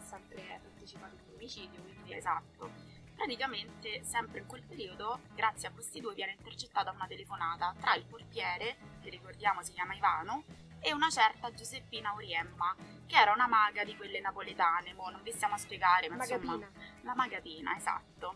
sempre 0.10 0.60
partecipato 0.62 1.16
a 1.16 1.20
un 1.28 1.34
omicidio, 1.36 1.82
quindi 1.82 2.14
Esatto. 2.14 2.98
Praticamente, 3.16 4.02
sempre 4.04 4.40
in 4.40 4.48
quel 4.48 4.64
periodo, 4.64 5.20
grazie 5.36 5.68
a 5.68 5.72
questi 5.72 6.00
due 6.00 6.14
viene 6.14 6.36
intercettata 6.38 6.92
una 6.92 7.06
telefonata 7.06 7.76
tra 7.78 7.94
il 7.96 8.06
portiere, 8.06 8.78
che 9.02 9.10
ricordiamo 9.10 9.62
si 9.62 9.74
chiama 9.74 9.94
Ivano, 9.94 10.44
e 10.80 10.94
una 10.94 11.10
certa 11.10 11.52
Giuseppina 11.52 12.14
Uriemma, 12.14 12.74
che 13.06 13.18
era 13.18 13.34
una 13.34 13.48
maga 13.48 13.84
di 13.84 13.96
quelle 13.98 14.22
napoletane, 14.22 14.94
mo 14.94 15.10
non 15.10 15.22
vi 15.22 15.32
stiamo 15.32 15.56
a 15.56 15.58
spiegare, 15.58 16.08
ma 16.08 16.16
insomma, 16.16 16.56
Magatina. 16.56 16.72
la 17.02 17.16
magatina, 17.16 17.76
esatto. 17.76 18.36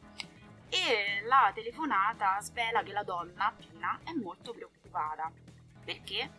E 0.67 1.21
la 1.25 1.51
telefonata 1.53 2.41
svela 2.41 2.83
che 2.83 2.91
la 2.91 3.03
donna, 3.03 3.53
Pina, 3.55 3.99
è 4.03 4.11
molto 4.11 4.51
preoccupata, 4.51 5.31
perché 5.85 6.29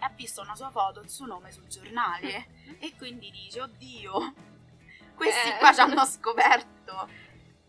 ha 0.00 0.08
visto 0.10 0.42
una 0.42 0.54
sua 0.54 0.70
foto, 0.70 1.00
il 1.00 1.08
suo 1.08 1.24
nome 1.24 1.50
sul 1.50 1.66
giornale, 1.66 2.48
e 2.78 2.94
quindi 2.94 3.30
dice, 3.30 3.62
oddio, 3.62 4.34
questi 5.16 5.48
Eh. 5.48 5.58
qua 5.58 5.72
ci 5.72 5.80
hanno 5.80 6.04
scoperto. 6.04 7.08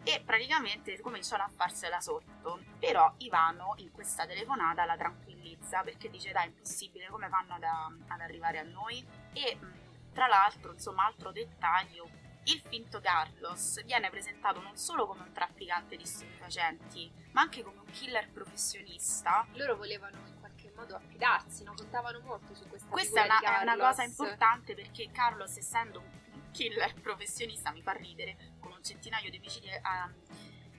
E 0.03 0.21
praticamente 0.23 0.99
cominciano 1.01 1.43
a 1.43 1.49
farsela 1.49 1.99
sotto. 1.99 2.59
Però 2.79 3.13
Ivano 3.17 3.73
in 3.77 3.91
questa 3.91 4.25
telefonata 4.25 4.85
la 4.85 4.95
tranquillizza 4.95 5.81
perché 5.81 6.09
dice 6.09 6.31
dai 6.31 6.43
è 6.43 6.47
impossibile, 6.47 7.07
come 7.07 7.27
fanno 7.27 7.55
ad, 7.55 7.63
ad 7.63 8.21
arrivare 8.21 8.59
a 8.59 8.63
noi? 8.63 9.05
E 9.33 9.55
mh, 9.55 10.13
tra 10.13 10.27
l'altro, 10.27 10.71
insomma, 10.71 11.05
altro 11.05 11.31
dettaglio, 11.31 12.09
il 12.45 12.61
finto 12.65 13.01
Carlos 13.01 13.83
viene 13.83 14.09
presentato 14.09 14.61
non 14.61 14.77
solo 14.77 15.05
come 15.05 15.23
un 15.23 15.33
trafficante 15.33 15.97
di 15.97 16.05
stupefacenti, 16.05 17.11
ma 17.31 17.41
anche 17.41 17.61
come 17.61 17.79
un 17.79 17.91
killer 17.91 18.29
professionista. 18.31 19.45
Loro 19.53 19.75
volevano 19.75 20.15
in 20.25 20.39
qualche 20.39 20.71
modo 20.73 20.95
affidarsi, 20.95 21.63
no? 21.63 21.73
contavano 21.75 22.21
molto 22.21 22.55
su 22.55 22.65
questa 22.69 22.87
Questa 22.87 23.19
è 23.19 23.23
figura 23.23 23.39
una, 23.39 23.51
di 23.51 23.59
è 23.59 23.73
una 23.73 23.87
cosa 23.87 24.03
importante 24.03 24.73
perché 24.73 25.11
Carlos, 25.11 25.57
essendo 25.57 25.99
un 25.99 26.16
killer 26.57 26.93
professionista, 27.01 27.71
mi 27.71 27.81
fa 27.83 27.91
ridere, 27.91 28.55
con 28.59 28.71
un 28.71 28.83
centinaio 28.83 29.29
di 29.29 29.37
omicidi 29.37 29.69
a- 29.69 30.11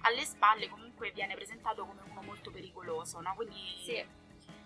alle 0.02 0.24
spalle, 0.24 0.68
comunque 0.68 1.10
viene 1.12 1.34
presentato 1.34 1.84
come 1.86 2.00
uno 2.10 2.22
molto 2.22 2.50
pericoloso, 2.50 3.20
no? 3.20 3.34
Quindi 3.34 3.80
Sì. 3.84 4.04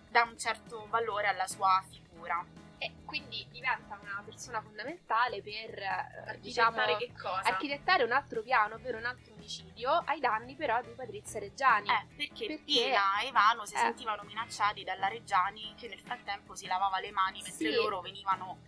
dà 0.09 0.23
un 0.23 0.37
certo 0.37 0.87
valore 0.89 1.27
alla 1.27 1.47
sua 1.47 1.83
figura. 1.89 2.43
E 2.79 2.95
quindi 3.05 3.47
diventa 3.49 3.97
una 4.01 4.21
persona 4.25 4.61
fondamentale 4.61 5.41
per, 5.41 5.77
eh, 5.79 6.37
diciamo, 6.41 6.77
Architettare 6.81 7.13
cosa? 7.21 7.49
architettare 7.49 8.03
un 8.03 8.11
altro 8.11 8.41
piano, 8.41 8.75
ovvero 8.75 8.97
un 8.97 9.05
altro 9.05 9.33
omicidio, 9.35 9.89
ai 10.05 10.19
danni 10.19 10.55
però 10.55 10.81
di 10.81 10.89
Patrizia 10.89 11.39
Reggiani. 11.39 11.87
Eh, 11.89 12.05
perché, 12.17 12.45
Perché- 12.47 12.63
Pina 12.65 13.21
e 13.21 13.27
Ivano 13.27 13.65
si 13.65 13.75
eh. 13.75 13.77
sentivano 13.77 14.23
minacciati 14.23 14.83
dalla 14.83 15.07
Reggiani 15.07 15.73
che 15.77 15.87
nel 15.87 16.01
frattempo 16.01 16.55
si 16.55 16.65
lavava 16.65 16.99
le 16.99 17.11
mani 17.11 17.41
mentre 17.41 17.69
Sì. 17.69 17.73
loro 17.73 18.01
venivano 18.01 18.59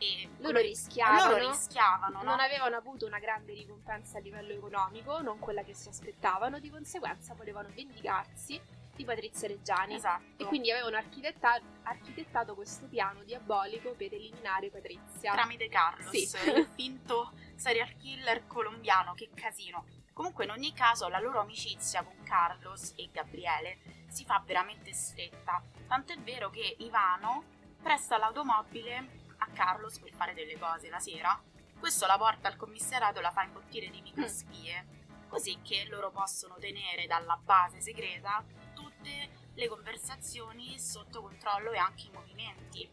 e 0.00 0.28
Loro 0.38 0.58
rischiavano. 0.60 1.30
loro 1.36 1.48
rischiavano, 1.50 2.22
no? 2.22 2.30
Non 2.30 2.40
avevano 2.40 2.74
avuto 2.76 3.04
una 3.06 3.18
grande 3.18 3.52
ricompensa 3.52 4.16
a 4.16 4.20
livello 4.22 4.52
economico, 4.52 5.20
non 5.20 5.38
quella 5.38 5.62
che 5.62 5.74
si 5.74 5.88
aspettavano, 5.88 6.58
di 6.58 6.70
conseguenza 6.70 7.34
volevano 7.34 7.68
vendicarsi 7.74 8.58
di 8.96 9.04
Patrizia 9.04 9.46
Reggiani. 9.48 9.94
Esatto. 9.94 10.42
E 10.42 10.46
quindi 10.46 10.70
avevano 10.70 10.96
architetta- 10.96 11.60
architettato 11.82 12.54
questo 12.54 12.86
piano 12.86 13.22
diabolico 13.24 13.92
per 13.94 14.12
eliminare 14.14 14.70
Patrizia. 14.70 15.32
tramite 15.32 15.68
Carlos, 15.68 16.10
Sì. 16.10 16.36
il 16.50 16.68
finto 16.74 17.32
serial 17.54 17.94
killer 17.96 18.46
colombiano, 18.46 19.12
che 19.14 19.28
casino. 19.34 19.84
Comunque 20.14 20.44
in 20.44 20.50
ogni 20.50 20.72
caso 20.72 21.08
la 21.08 21.18
loro 21.20 21.40
amicizia 21.40 22.02
con 22.02 22.22
Carlos 22.24 22.92
e 22.96 23.08
Gabriele 23.12 23.78
si 24.08 24.24
fa 24.24 24.42
veramente 24.44 24.92
stretta, 24.92 25.62
tant'è 25.86 26.18
vero 26.18 26.50
che 26.50 26.76
Ivano 26.80 27.44
presta 27.82 28.18
l'automobile 28.18 29.19
Carlos 29.52 29.98
per 29.98 30.12
fare 30.12 30.34
delle 30.34 30.58
cose 30.58 30.88
la 30.88 30.98
sera. 31.00 31.40
Questo 31.78 32.06
la 32.06 32.18
porta 32.18 32.48
al 32.48 32.56
commissariato 32.56 33.18
e 33.18 33.22
la 33.22 33.30
fa 33.30 33.42
imbottire 33.44 33.88
di 33.88 34.00
microspie, 34.02 34.98
così 35.28 35.60
che 35.62 35.86
loro 35.88 36.10
possono 36.10 36.56
tenere 36.58 37.06
dalla 37.06 37.36
base 37.42 37.80
segreta 37.80 38.44
tutte 38.74 39.30
le 39.54 39.68
conversazioni 39.68 40.78
sotto 40.78 41.22
controllo 41.22 41.72
e 41.72 41.78
anche 41.78 42.06
i 42.06 42.10
movimenti. 42.12 42.88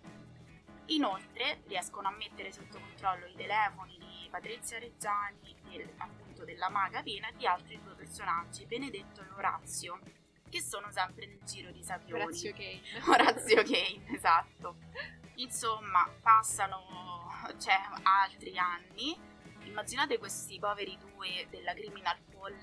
Inoltre 0.92 1.64
riescono 1.68 2.08
a 2.08 2.12
mettere 2.12 2.52
sotto 2.54 2.80
controllo 2.80 3.26
i 3.26 3.36
telefoni 3.36 3.98
di 3.98 4.28
Patrizia 4.30 4.80
Reggiani, 4.80 5.54
del- 5.64 5.94
appunto 5.98 6.46
della 6.46 6.70
maga 6.70 7.02
Pina 7.02 7.28
e 7.28 7.34
di 7.36 7.46
altri 7.46 7.82
due 7.84 7.94
personaggi, 7.94 8.66
Benedetto 8.66 9.22
e 9.22 9.28
Orazio, 9.36 10.00
che 10.50 10.62
sono 10.62 10.90
sempre 10.92 11.26
nel 11.26 11.44
giro 11.44 11.72
di 11.72 11.84
Savioni. 11.84 12.22
Orazio 12.24 12.54
Kane. 12.54 12.82
Orazio 13.06 13.64
Kane, 13.64 14.16
esatto. 14.16 14.78
Insomma, 15.38 16.08
passano 16.22 17.32
cioè, 17.60 17.80
altri 18.04 18.58
anni. 18.58 19.18
Immaginate 19.64 20.18
questi 20.18 20.60
poveri 20.60 20.98
due 20.98 21.48
della 21.50 21.74
Criminal 21.74 22.18
Poll. 22.32 22.56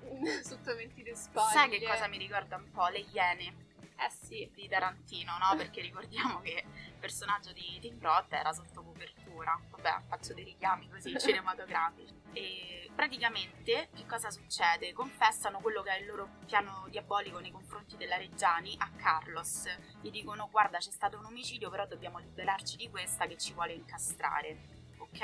Sotto 0.42 0.74
mentite 0.74 1.14
spoglie. 1.14 1.52
Sai 1.52 1.68
che 1.68 1.86
cosa 1.86 2.06
mi 2.08 2.18
ricorda 2.18 2.56
un 2.56 2.70
po'? 2.70 2.88
Le 2.88 2.98
Iene 3.12 3.66
Eh 3.96 4.10
sì. 4.10 4.50
di 4.54 4.68
Tarantino, 4.68 5.32
no? 5.38 5.56
Perché 5.56 5.80
ricordiamo 5.80 6.40
che 6.40 6.64
il 6.66 6.94
personaggio 6.98 7.52
di 7.52 7.78
Tim 7.80 8.00
Roth 8.00 8.32
era 8.32 8.52
sotto 8.52 8.82
copertura. 8.82 9.58
Vabbè, 9.70 10.02
faccio 10.08 10.34
dei 10.34 10.44
richiami 10.44 10.88
così 10.90 11.16
cinematografici. 11.18 12.14
E 12.32 12.87
praticamente 12.98 13.90
che 13.94 14.06
cosa 14.06 14.28
succede? 14.28 14.92
Confessano 14.92 15.60
quello 15.60 15.82
che 15.82 15.90
è 15.90 16.00
il 16.00 16.06
loro 16.06 16.30
piano 16.44 16.88
diabolico 16.90 17.38
nei 17.38 17.52
confronti 17.52 17.96
della 17.96 18.16
Reggiani 18.16 18.74
a 18.76 18.90
Carlos. 18.96 19.68
Gli 20.00 20.10
dicono: 20.10 20.48
Guarda, 20.50 20.78
c'è 20.78 20.90
stato 20.90 21.16
un 21.16 21.26
omicidio, 21.26 21.70
però 21.70 21.86
dobbiamo 21.86 22.18
liberarci 22.18 22.76
di 22.76 22.90
questa 22.90 23.28
che 23.28 23.36
ci 23.36 23.52
vuole 23.52 23.74
incastrare. 23.74 24.96
Ok? 24.98 25.20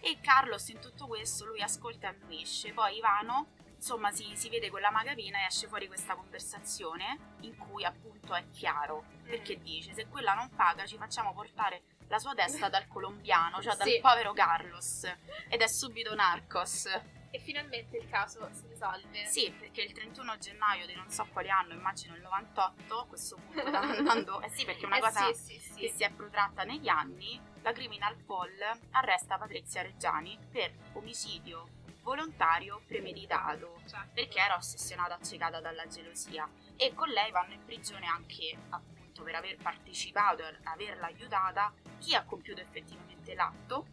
E 0.00 0.18
Carlos 0.20 0.68
in 0.70 0.80
tutto 0.80 1.06
questo 1.06 1.46
lui 1.46 1.62
ascolta 1.62 2.08
e 2.08 2.16
annuisce. 2.20 2.72
Poi 2.72 2.96
Ivano 2.96 3.46
insomma 3.76 4.10
si, 4.10 4.34
si 4.34 4.48
vede 4.48 4.70
con 4.70 4.80
la 4.80 4.90
magavina 4.90 5.38
e 5.38 5.46
esce 5.46 5.68
fuori 5.68 5.86
questa 5.86 6.16
conversazione 6.16 7.36
in 7.42 7.56
cui 7.56 7.84
appunto 7.84 8.34
è 8.34 8.48
chiaro 8.50 9.04
perché 9.24 9.60
dice 9.60 9.92
se 9.92 10.06
quella 10.06 10.32
non 10.32 10.48
paga 10.54 10.86
ci 10.86 10.96
facciamo 10.96 11.34
portare 11.34 11.82
la 12.08 12.18
sua 12.18 12.34
testa 12.34 12.68
dal 12.68 12.86
colombiano 12.86 13.60
cioè 13.62 13.74
dal 13.76 13.86
Sì. 13.88 13.98
povero 14.00 14.32
Carlos 14.32 15.04
ed 15.48 15.60
è 15.60 15.66
subito 15.66 16.14
Narcos 16.14 16.86
E 17.30 17.38
finalmente 17.40 17.96
il 17.96 18.08
caso 18.08 18.48
si 18.52 18.66
risolve. 18.68 19.26
sì 19.26 19.50
perché 19.58 19.82
il 19.82 19.92
31 19.92 20.38
gennaio 20.38 20.86
di 20.86 20.94
non 20.94 21.10
so 21.10 21.26
quale 21.32 21.48
anno 21.48 21.72
immagino 21.72 22.14
il 22.14 22.22
98 22.22 22.98
a 23.00 23.06
questo 23.06 23.36
punto 23.36 23.60
sta 23.66 23.80
andando 23.82 24.40
eh 24.42 24.48
sì 24.50 24.64
perché 24.64 24.82
è 24.82 24.86
una 24.86 24.96
Eh 24.98 25.00
cosa 25.00 25.32
sì, 25.32 25.58
sì, 25.58 25.74
che 25.74 25.88
si 25.88 26.04
è 26.04 26.10
protratta 26.10 26.62
negli 26.62 26.86
anni 26.88 27.40
la 27.62 27.72
Criminal 27.72 28.14
Poll 28.16 28.52
arresta 28.92 29.36
Patrizia 29.38 29.82
Reggiani 29.82 30.38
per 30.50 30.72
omicidio 30.92 31.66
volontario 32.02 32.82
premeditato 32.86 33.80
Cioè, 33.88 34.06
perché 34.12 34.38
era 34.38 34.54
ossessionata 34.56 35.14
accecata 35.14 35.60
dalla 35.60 35.86
gelosia 35.88 36.48
e 36.76 36.92
con 36.94 37.08
lei 37.08 37.30
vanno 37.32 37.54
in 37.54 37.64
prigione 37.64 38.06
anche 38.06 38.56
appunto 38.68 38.93
per 39.22 39.34
aver 39.34 39.56
partecipato 39.56 40.46
e 40.46 40.56
averla 40.64 41.06
aiutata 41.06 41.72
chi 41.98 42.14
ha 42.14 42.24
compiuto 42.24 42.60
effettivamente 42.60 43.34
l'atto 43.34 43.86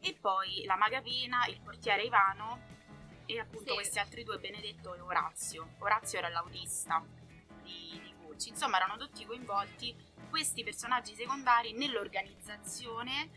e 0.00 0.16
poi 0.20 0.64
la 0.64 0.76
Magavina, 0.76 1.46
il 1.46 1.60
portiere 1.60 2.04
Ivano 2.04 2.76
e 3.26 3.40
appunto 3.40 3.70
Sì. 3.70 3.74
questi 3.74 3.98
altri 3.98 4.22
due 4.24 4.38
Benedetto 4.38 4.94
e 4.94 5.00
Orazio 5.00 5.74
Orazio 5.78 6.18
era 6.18 6.28
l'autista 6.28 7.04
di, 7.62 8.00
di 8.02 8.14
Gucci 8.22 8.50
insomma 8.50 8.76
erano 8.76 8.96
tutti 8.96 9.26
coinvolti 9.26 9.94
questi 10.30 10.62
personaggi 10.62 11.14
secondari 11.14 11.72
nell'organizzazione 11.72 13.30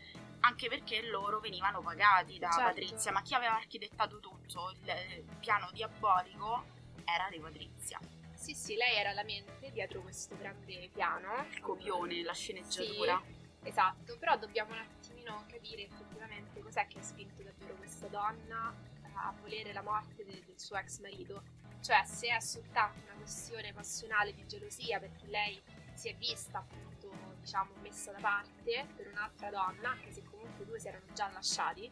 anche 0.44 0.68
perché 0.68 1.02
loro 1.02 1.40
venivano 1.40 1.80
pagati 1.82 2.38
da 2.38 2.50
Certo. 2.50 2.64
Patrizia, 2.64 3.12
ma 3.12 3.22
chi 3.22 3.34
aveva 3.34 3.54
architettato 3.54 4.18
tutto, 4.18 4.70
il, 4.70 4.78
il 5.18 5.36
piano 5.38 5.70
diabolico, 5.72 6.64
era 7.04 7.28
di 7.30 7.38
Patrizia. 7.38 8.00
Sì, 8.42 8.54
sì, 8.54 8.74
lei 8.74 8.96
era 8.96 9.12
la 9.12 9.22
mente 9.22 9.70
dietro 9.70 10.00
questo 10.02 10.36
grande 10.36 10.90
piano. 10.92 11.46
Il 11.52 11.60
copione, 11.60 12.24
la 12.24 12.32
sceneggiatura. 12.32 13.22
Esatto, 13.62 14.18
però 14.18 14.36
dobbiamo 14.36 14.72
un 14.72 14.80
attimino 14.80 15.44
capire 15.46 15.84
effettivamente 15.84 16.60
cos'è 16.60 16.88
che 16.88 16.98
ha 16.98 17.02
spinto 17.02 17.40
davvero 17.44 17.74
questa 17.76 18.08
donna 18.08 18.74
a 19.14 19.32
volere 19.40 19.72
la 19.72 19.82
morte 19.82 20.24
de- 20.24 20.42
del 20.44 20.58
suo 20.58 20.76
ex 20.76 20.98
marito. 20.98 21.60
cioè 21.82 22.04
se 22.04 22.28
è 22.28 22.40
soltanto 22.40 23.00
una 23.04 23.14
questione 23.14 23.72
passionale 23.72 24.32
di 24.32 24.46
gelosia 24.46 25.00
perché 25.00 25.26
lei 25.26 25.60
si 25.94 26.08
è 26.08 26.14
vista 26.14 26.58
appunto 26.58 27.10
diciamo 27.40 27.72
messa 27.80 28.12
da 28.12 28.18
parte 28.20 28.86
per 28.96 29.08
un'altra 29.08 29.50
donna, 29.50 29.90
anche 29.90 30.12
se 30.12 30.22
comunque 30.22 30.64
due 30.64 30.78
si 30.80 30.88
erano 30.88 31.06
già 31.12 31.28
lasciati, 31.30 31.90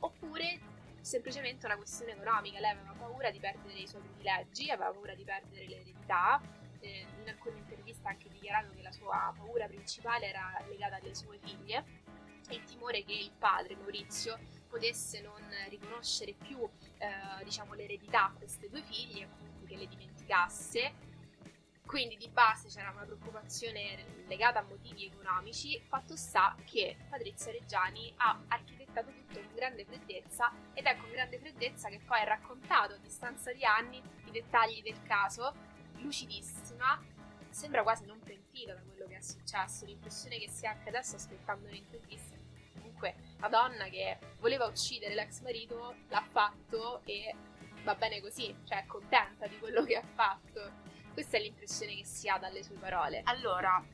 oppure 0.00 0.58
semplicemente 1.02 1.66
una 1.66 1.76
questione 1.76 2.12
economica, 2.12 2.60
lei 2.60 2.70
aveva 2.70 2.92
paura 2.92 3.30
di 3.30 3.38
perdere 3.38 3.78
i 3.78 3.86
suoi 3.86 4.02
privilegi, 4.02 4.70
aveva 4.70 4.90
paura 4.90 5.14
di 5.14 5.24
perdere 5.24 5.66
l'eredità, 5.66 6.40
eh, 6.80 7.06
in 7.20 7.28
alcune 7.28 7.58
interviste 7.58 8.06
ha 8.08 8.10
anche 8.10 8.28
dichiarato 8.28 8.72
che 8.74 8.82
la 8.82 8.92
sua 8.92 9.32
paura 9.36 9.66
principale 9.66 10.28
era 10.28 10.64
legata 10.68 10.96
alle 10.96 11.14
sue 11.14 11.38
figlie 11.38 11.84
e 12.48 12.54
il 12.56 12.64
timore 12.64 13.04
che 13.04 13.12
il 13.12 13.30
padre 13.38 13.76
Maurizio 13.76 14.38
potesse 14.68 15.20
non 15.20 15.40
riconoscere 15.68 16.32
più 16.32 16.58
eh, 16.98 17.44
diciamo, 17.44 17.74
l'eredità 17.74 18.26
a 18.26 18.32
queste 18.32 18.68
due 18.68 18.82
figlie, 18.82 19.28
comunque 19.36 19.66
che 19.66 19.76
le 19.76 19.86
dimenticasse. 19.86 21.10
Quindi 21.86 22.16
di 22.16 22.28
base 22.28 22.68
c'era 22.68 22.90
una 22.90 23.04
preoccupazione 23.04 24.24
legata 24.26 24.60
a 24.60 24.62
motivi 24.62 25.06
economici, 25.06 25.78
fatto 25.86 26.16
sta 26.16 26.56
che 26.64 26.96
Patrizia 27.10 27.52
Reggiani 27.52 28.12
ha 28.16 28.40
architettato 28.48 29.10
tutto 29.10 29.40
con 29.40 29.54
grande 29.54 29.84
freddezza 29.84 30.52
ed 30.72 30.86
è 30.86 30.96
con 30.96 31.10
grande 31.10 31.38
freddezza 31.38 31.88
che 31.90 32.00
poi 32.00 32.20
ha 32.20 32.24
raccontato 32.24 32.94
a 32.94 32.98
distanza 32.98 33.52
di 33.52 33.64
anni 33.64 34.02
i 34.26 34.30
dettagli 34.30 34.82
del 34.82 35.02
caso, 35.02 35.54
lucidissima, 35.98 36.98
sembra 37.50 37.82
quasi 37.82 38.06
non 38.06 38.20
pentita 38.20 38.74
da 38.74 38.80
quello 38.80 39.06
che 39.06 39.16
è 39.16 39.20
successo, 39.20 39.84
l'impressione 39.84 40.38
che 40.38 40.48
si 40.48 40.66
ha 40.66 40.70
anche 40.70 40.88
adesso 40.88 41.16
ascoltando 41.16 41.68
le 41.68 41.76
interviste. 41.76 42.40
Comunque 42.74 43.14
la 43.38 43.48
donna 43.48 43.84
che 43.88 44.18
voleva 44.38 44.64
uccidere 44.64 45.14
l'ex 45.14 45.40
marito 45.40 45.94
l'ha 46.08 46.22
fatto 46.22 47.02
e 47.04 47.34
va 47.82 47.94
bene 47.94 48.20
così, 48.20 48.56
cioè 48.64 48.84
è 48.84 48.86
contenta 48.86 49.46
di 49.46 49.58
quello 49.58 49.84
che 49.84 49.96
ha 49.96 50.06
fatto. 50.14 50.81
Questa 51.12 51.36
è 51.36 51.40
l'impressione 51.40 51.94
che 51.94 52.04
si 52.04 52.28
ha 52.28 52.38
dalle 52.38 52.62
sue 52.62 52.76
parole. 52.76 53.20
Allora, 53.24 53.84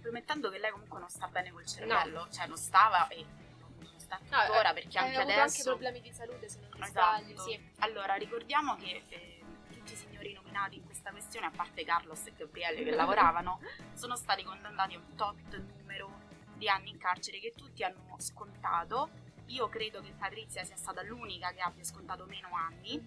promettendo 0.00 0.50
che 0.50 0.58
lei 0.58 0.70
comunque 0.70 0.98
non 0.98 1.08
sta 1.08 1.28
bene 1.28 1.50
col 1.50 1.66
cervello, 1.66 2.24
no. 2.24 2.30
cioè 2.30 2.46
non 2.46 2.56
stava 2.56 3.08
e 3.08 3.24
non 3.58 3.92
sta 3.98 4.18
tuttora 4.18 4.68
no, 4.68 4.74
perché 4.74 4.98
anche 4.98 5.18
adesso... 5.18 5.40
anche 5.40 5.62
problemi 5.62 6.00
di 6.00 6.12
salute 6.12 6.48
se 6.48 6.60
non 6.60 6.70
mi 6.74 6.82
esatto. 6.82 7.22
sbaglio, 7.22 7.40
sì. 7.42 7.70
Allora, 7.80 8.14
ricordiamo 8.14 8.76
che 8.76 9.04
eh, 9.08 9.42
tutti 9.70 9.92
i 9.92 9.96
signori 9.96 10.32
nominati 10.32 10.76
in 10.76 10.84
questa 10.84 11.10
questione, 11.10 11.46
a 11.46 11.50
parte 11.54 11.84
Carlos 11.84 12.26
e 12.26 12.32
Gabriele 12.34 12.82
che 12.82 12.90
lavoravano, 12.90 13.60
sono 13.94 14.16
stati 14.16 14.42
condannati 14.42 14.94
a 14.94 14.98
un 14.98 15.14
tot 15.14 15.56
numero 15.76 16.28
di 16.54 16.68
anni 16.68 16.90
in 16.90 16.98
carcere 16.98 17.38
che 17.38 17.52
tutti 17.54 17.84
hanno 17.84 18.16
scontato. 18.18 19.28
Io 19.46 19.68
credo 19.68 20.00
che 20.00 20.12
Patrizia 20.16 20.64
sia 20.64 20.76
stata 20.76 21.02
l'unica 21.02 21.50
che 21.52 21.60
abbia 21.60 21.82
scontato 21.82 22.24
meno 22.24 22.48
anni, 22.52 23.04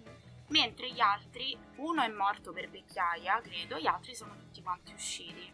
mentre 0.48 0.90
gli 0.92 1.00
altri, 1.00 1.56
uno 1.76 2.02
è 2.02 2.08
morto 2.08 2.52
per 2.52 2.68
vecchiaia, 2.68 3.40
credo, 3.40 3.78
gli 3.78 3.86
altri 3.86 4.14
sono 4.14 4.36
tutti 4.36 4.62
quanti 4.62 4.92
usciti. 4.92 5.52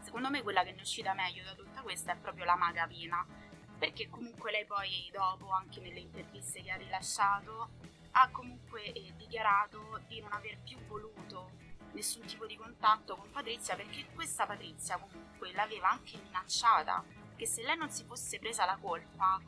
Secondo 0.00 0.30
me 0.30 0.42
quella 0.42 0.62
che 0.62 0.72
ne 0.72 0.78
è 0.78 0.82
uscita 0.82 1.14
meglio 1.14 1.44
da 1.44 1.54
tutta 1.54 1.82
questa 1.82 2.12
è 2.12 2.16
proprio 2.16 2.44
la 2.44 2.56
maga 2.56 2.86
Pina, 2.86 3.26
perché 3.78 4.08
comunque 4.08 4.50
lei 4.50 4.66
poi 4.66 5.10
dopo, 5.12 5.50
anche 5.50 5.80
nelle 5.80 6.00
interviste 6.00 6.62
che 6.62 6.70
ha 6.70 6.76
rilasciato, 6.76 7.70
ha 8.12 8.28
comunque 8.30 8.92
eh, 8.92 9.12
dichiarato 9.16 10.00
di 10.06 10.20
non 10.20 10.32
aver 10.32 10.58
più 10.58 10.78
voluto 10.86 11.52
nessun 11.92 12.24
tipo 12.24 12.46
di 12.46 12.56
contatto 12.56 13.16
con 13.16 13.30
Patrizia 13.30 13.76
perché 13.76 14.06
questa 14.14 14.46
Patrizia 14.46 14.96
comunque 14.96 15.52
l'aveva 15.52 15.90
anche 15.90 16.18
minacciata 16.22 17.04
che 17.36 17.46
se 17.46 17.62
lei 17.62 17.76
non 17.76 17.90
si 17.90 18.04
fosse 18.04 18.38
presa 18.38 18.64
la 18.64 18.76
colpa 18.80 19.40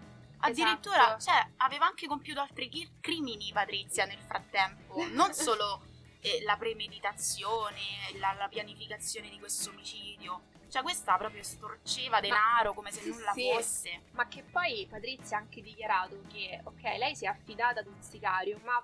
addirittura 0.43 1.17
esatto. 1.17 1.23
cioè, 1.23 1.47
aveva 1.59 1.87
anche 1.87 2.07
compiuto 2.07 2.41
altri 2.41 2.69
crimini 3.01 3.51
Patrizia 3.53 4.05
nel 4.05 4.21
frattempo 4.21 5.05
non 5.11 5.33
solo 5.35 5.87
eh, 6.21 6.43
la 6.45 6.57
premeditazione 6.57 7.81
la, 8.19 8.33
la, 8.35 8.49
pianificazione 8.49 9.29
di 9.29 9.39
questo 9.39 9.71
omicidio 9.71 10.51
cioè 10.69 10.83
questa 10.83 11.17
proprio 11.17 11.43
storceva 11.43 12.21
denaro 12.21 12.71
ma, 12.71 12.75
come 12.75 12.91
se 12.91 13.05
nulla 13.07 13.33
sì, 13.33 13.51
fosse 13.53 14.03
ma 14.13 14.27
che 14.29 14.43
poi 14.43 14.87
Patrizia 14.89 15.37
ha 15.37 15.41
anche 15.41 15.61
dichiarato 15.61 16.23
che 16.31 16.61
ok 16.63 16.83
lei 16.99 17.15
si 17.15 17.25
è 17.25 17.29
affidata 17.29 17.81
ad 17.81 17.87
un 17.87 18.01
sicario 18.01 18.61
ma 18.65 18.83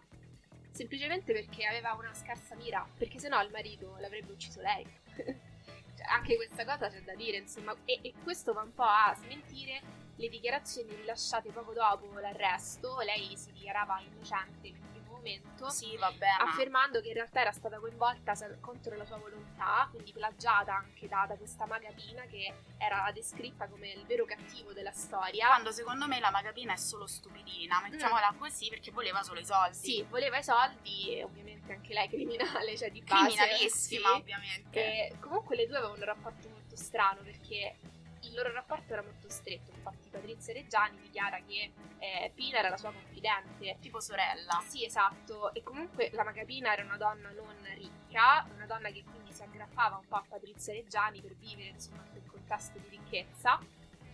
semplicemente 0.78 1.32
perché 1.32 1.66
aveva 1.66 1.94
una 1.94 2.14
scarsa 2.14 2.54
mira, 2.54 2.86
perché 2.96 3.18
sennò 3.18 3.42
il 3.42 3.50
marito 3.50 3.96
l'avrebbe 3.98 4.30
ucciso 4.30 4.60
lei. 4.60 4.86
cioè, 5.16 6.06
anche 6.06 6.36
questa 6.36 6.64
cosa 6.64 6.88
c'è 6.88 7.02
da 7.02 7.16
dire, 7.16 7.38
insomma, 7.38 7.74
e, 7.84 7.98
e 8.00 8.14
questo 8.22 8.52
va 8.52 8.62
un 8.62 8.72
po' 8.72 8.84
a 8.84 9.12
smentire 9.18 9.97
le 10.18 10.28
dichiarazioni 10.28 10.94
rilasciate 10.94 11.50
poco 11.50 11.72
dopo 11.72 12.18
l'arresto. 12.18 12.98
Lei 13.00 13.36
si 13.36 13.52
dichiarava 13.52 14.00
innocente 14.00 14.88
momento. 15.18 15.68
Sì, 15.70 15.96
vabbè. 15.96 16.26
Affermando 16.40 16.98
ma... 16.98 17.02
che 17.02 17.08
in 17.08 17.14
realtà 17.14 17.40
era 17.40 17.52
stata 17.52 17.78
coinvolta 17.78 18.34
contro 18.60 18.96
la 18.96 19.04
sua 19.04 19.16
volontà, 19.18 19.88
quindi 19.90 20.12
plagiata 20.12 20.74
anche 20.74 21.08
da, 21.08 21.26
da 21.28 21.36
questa 21.36 21.66
magapina 21.66 22.22
che 22.22 22.54
era 22.78 23.10
descritta 23.12 23.66
come 23.66 23.90
il 23.90 24.06
vero 24.06 24.24
cattivo 24.24 24.72
della 24.72 24.92
storia. 24.92 25.46
Quando 25.48 25.72
secondo 25.72 26.06
me 26.06 26.20
la 26.20 26.30
magapina 26.30 26.72
è 26.72 26.76
solo 26.76 27.06
stupidina, 27.06 27.80
mettiamola 27.82 28.32
mm. 28.32 28.38
così 28.38 28.68
perché 28.68 28.90
voleva 28.90 29.22
solo 29.22 29.40
i 29.40 29.44
soldi. 29.44 29.76
Sì, 29.76 30.06
voleva 30.08 30.38
i 30.38 30.44
soldi 30.44 31.16
e 31.16 31.24
ovviamente 31.24 31.72
anche 31.72 31.92
lei 31.92 32.08
criminale, 32.08 32.76
cioè 32.76 32.90
di 32.90 33.02
base. 33.02 33.34
Criminalissima, 33.34 34.08
sì. 34.08 34.16
ovviamente. 34.16 34.84
E 34.84 35.18
comunque 35.20 35.56
le 35.56 35.66
due 35.66 35.76
avevano 35.76 35.98
un 35.98 36.04
rapporto 36.04 36.48
molto 36.48 36.76
strano 36.76 37.20
perché 37.22 37.76
il 38.22 38.34
loro 38.34 38.52
rapporto 38.52 38.92
era 38.92 39.02
molto 39.02 39.28
stretto, 39.28 39.70
infatti 39.70 40.08
Patrizia 40.08 40.52
Reggiani 40.52 41.00
dichiara 41.00 41.40
che 41.46 41.72
eh, 41.98 42.30
Pina 42.34 42.58
era 42.58 42.68
la 42.68 42.76
sua 42.76 42.92
confidente. 42.92 43.76
Tipo 43.80 44.00
sorella. 44.00 44.62
Sì, 44.66 44.84
esatto, 44.84 45.52
e 45.54 45.62
comunque 45.62 46.10
la 46.12 46.24
Magapina 46.24 46.72
era 46.72 46.82
una 46.82 46.96
donna 46.96 47.30
non 47.30 47.56
ricca, 47.74 48.46
una 48.54 48.66
donna 48.66 48.90
che 48.90 49.04
quindi 49.04 49.32
si 49.32 49.42
aggrappava 49.42 49.96
un 49.96 50.06
po' 50.06 50.16
a 50.16 50.24
Patrizia 50.28 50.72
Reggiani 50.72 51.20
per 51.20 51.34
vivere 51.36 51.68
insomma 51.68 52.02
in 52.02 52.10
quel 52.10 52.26
contesto 52.26 52.78
di 52.78 52.88
ricchezza. 52.88 53.58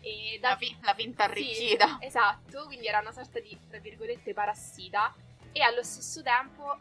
E 0.01 0.39
da... 0.39 0.51
la, 0.51 0.57
fi- 0.57 0.77
la 0.83 0.95
finta 0.95 1.25
arricchita. 1.25 1.99
Sì, 2.01 2.07
esatto, 2.07 2.65
quindi 2.67 2.87
era 2.87 3.01
una 3.01 3.13
sorta 3.13 3.41
di, 3.41 3.59
tra 3.69 3.79
virgolette, 3.79 4.35
parassita 4.35 5.15
e 5.51 5.63
allo 5.63 5.83
stesso 5.83 6.23
tempo 6.23 6.79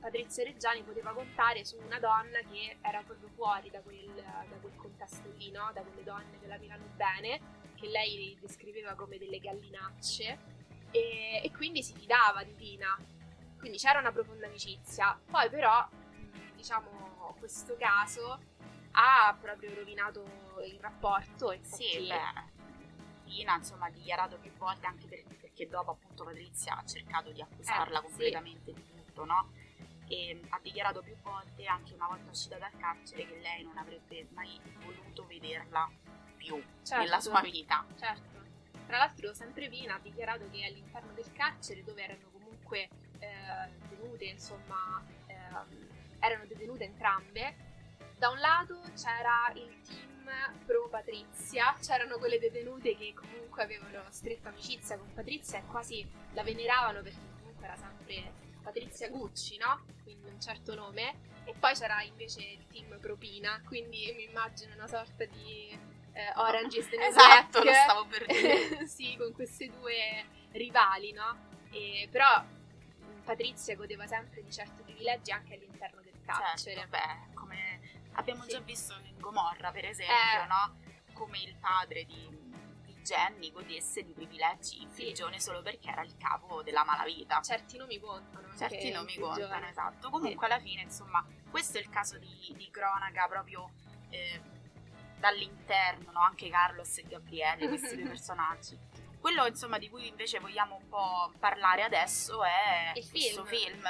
Patrizia 0.00 0.44
Reggiani 0.44 0.82
poteva 0.82 1.12
contare 1.12 1.64
su 1.64 1.76
una 1.78 1.98
donna 1.98 2.38
che 2.50 2.78
era 2.80 3.02
proprio 3.02 3.28
fuori 3.28 3.70
da 3.70 3.80
quel, 3.80 4.10
da 4.14 4.56
quel 4.60 4.74
contesto 4.76 5.30
lì, 5.36 5.50
no? 5.50 5.70
da 5.74 5.82
quelle 5.82 6.02
donne 6.02 6.38
che 6.40 6.46
la 6.46 6.56
mirano 6.58 6.86
bene, 6.96 7.40
che 7.74 7.86
lei 7.88 8.36
descriveva 8.40 8.94
come 8.94 9.18
delle 9.18 9.38
gallinacce, 9.38 10.38
e, 10.90 11.40
e 11.44 11.50
quindi 11.52 11.82
si 11.82 11.94
fidava 11.94 12.42
di 12.42 12.56
Tina. 12.56 12.98
Quindi 13.58 13.76
c'era 13.76 13.98
una 13.98 14.10
profonda 14.10 14.46
amicizia. 14.46 15.18
Poi 15.30 15.50
però, 15.50 15.86
diciamo, 16.56 17.36
questo 17.38 17.76
caso 17.78 18.38
ha 18.92 19.36
proprio 19.38 19.74
rovinato 19.74 20.24
il 20.64 20.78
rapporto. 20.80 21.52
Infatti... 21.52 21.84
Sì, 21.84 22.06
beh. 22.06 22.58
Tina 23.24 23.54
insomma 23.56 23.86
ha 23.86 23.90
dichiarato 23.90 24.38
più 24.38 24.50
volte 24.56 24.86
anche 24.86 25.06
per, 25.06 25.22
perché 25.40 25.68
dopo 25.68 25.92
appunto 25.92 26.24
Patrizia 26.24 26.76
ha 26.78 26.84
cercato 26.84 27.30
di 27.30 27.40
accusarla 27.40 28.00
eh, 28.00 28.02
completamente 28.02 28.72
sì. 28.72 28.82
di 28.82 29.04
tutto, 29.04 29.24
no? 29.24 29.52
E 30.10 30.40
ha 30.48 30.58
dichiarato 30.60 31.02
più 31.02 31.14
volte, 31.22 31.66
anche 31.66 31.94
una 31.94 32.08
volta 32.08 32.30
uscita 32.30 32.58
dal 32.58 32.76
carcere, 32.76 33.26
che 33.26 33.38
lei 33.38 33.62
non 33.62 33.78
avrebbe 33.78 34.26
mai 34.32 34.60
voluto 34.82 35.24
vederla 35.26 35.88
più 36.36 36.60
certo, 36.82 37.04
nella 37.04 37.20
sua 37.20 37.40
vita. 37.40 37.86
Certo. 37.96 38.38
Tra 38.86 38.98
l'altro, 38.98 39.32
sempre 39.34 39.68
Pina 39.68 39.94
ha 39.94 40.00
dichiarato 40.00 40.50
che 40.50 40.64
all'interno 40.64 41.12
del 41.12 41.30
carcere, 41.32 41.84
dove 41.84 42.02
erano 42.02 42.28
comunque 42.32 42.88
eh, 43.20 43.88
tenute, 43.88 44.24
insomma, 44.24 45.00
eh, 45.26 45.34
erano 46.18 46.44
detenute 46.46 46.84
entrambe, 46.84 47.68
da 48.18 48.30
un 48.30 48.38
lato 48.40 48.82
c'era 48.96 49.52
il 49.54 49.80
team 49.80 50.28
pro 50.66 50.88
Patrizia, 50.88 51.76
c'erano 51.80 52.18
quelle 52.18 52.40
detenute 52.40 52.96
che 52.96 53.14
comunque 53.14 53.62
avevano 53.62 54.02
stretta 54.10 54.48
amicizia 54.48 54.98
con 54.98 55.12
Patrizia 55.14 55.60
e 55.60 55.64
quasi 55.66 56.06
la 56.32 56.42
veneravano 56.42 57.00
perché 57.00 57.20
comunque 57.38 57.64
era 57.64 57.76
sempre 57.76 58.32
Patrizia 58.62 59.08
Gucci, 59.08 59.56
no? 59.58 59.84
Quindi 60.02 60.28
un 60.28 60.40
certo 60.40 60.74
nome. 60.74 61.28
E 61.44 61.54
poi 61.58 61.74
c'era 61.74 62.02
invece 62.02 62.42
il 62.42 62.66
team 62.66 62.98
Propina, 63.00 63.60
quindi 63.66 64.12
mi 64.14 64.24
immagino 64.24 64.74
una 64.74 64.86
sorta 64.86 65.24
di 65.24 65.76
eh, 66.12 66.32
Orange 66.36 66.78
is 66.78 66.88
the 66.88 66.96
New 66.96 67.08
Esatto, 67.08 67.62
lo 67.62 67.72
stavo 67.72 68.06
per 68.06 68.26
dire. 68.26 68.86
sì, 68.88 69.16
con 69.16 69.32
queste 69.32 69.68
due 69.70 70.24
rivali, 70.52 71.12
no? 71.12 71.48
E, 71.70 72.08
però 72.10 72.44
Patrizia 73.24 73.76
godeva 73.76 74.06
sempre 74.06 74.42
di 74.42 74.52
certi 74.52 74.82
privilegi 74.82 75.30
anche 75.30 75.54
all'interno 75.54 76.00
del 76.02 76.20
carcere. 76.24 76.74
Certo, 76.74 76.90
beh, 76.90 77.34
come 77.34 77.80
abbiamo 78.12 78.42
sì. 78.42 78.50
già 78.50 78.60
visto 78.60 78.94
in 79.04 79.18
Gomorra, 79.18 79.70
per 79.70 79.86
esempio, 79.86 80.42
eh. 80.42 80.46
no? 80.46 80.78
Come 81.12 81.38
il 81.38 81.54
padre 81.56 82.04
di 82.04 82.38
Jenny 83.02 83.50
godesse 83.50 84.04
di 84.04 84.12
privilegi 84.12 84.82
in 84.82 84.90
prigione 84.92 85.38
sì. 85.38 85.46
solo 85.46 85.62
perché 85.62 85.90
era 85.90 86.02
il 86.02 86.16
capo 86.16 86.62
della 86.62 86.84
malavita. 86.84 87.40
Certi 87.40 87.76
nomi 87.76 87.98
contano. 87.98 88.39
Certi 88.56 88.90
nomi 88.90 89.16
contano, 89.18 89.66
esatto. 89.66 90.10
Comunque 90.10 90.46
alla 90.46 90.60
fine, 90.60 90.82
insomma, 90.82 91.24
questo 91.50 91.78
è 91.78 91.80
il 91.80 91.88
caso 91.88 92.18
di, 92.18 92.54
di 92.56 92.70
cronaca 92.70 93.26
proprio 93.26 93.70
eh, 94.10 94.40
dall'interno, 95.18 96.10
no? 96.12 96.20
anche 96.20 96.48
Carlos 96.48 96.98
e 96.98 97.04
Gabriele, 97.04 97.68
questi 97.68 97.96
due 97.96 98.06
personaggi. 98.08 98.78
Quello 99.20 99.46
insomma 99.46 99.78
di 99.78 99.90
cui 99.90 100.08
invece 100.08 100.38
vogliamo 100.38 100.76
un 100.76 100.88
po' 100.88 101.30
parlare 101.38 101.82
adesso 101.82 102.42
è 102.42 102.92
il 102.94 103.08
questo 103.10 103.44
film. 103.44 103.72
film 103.74 103.88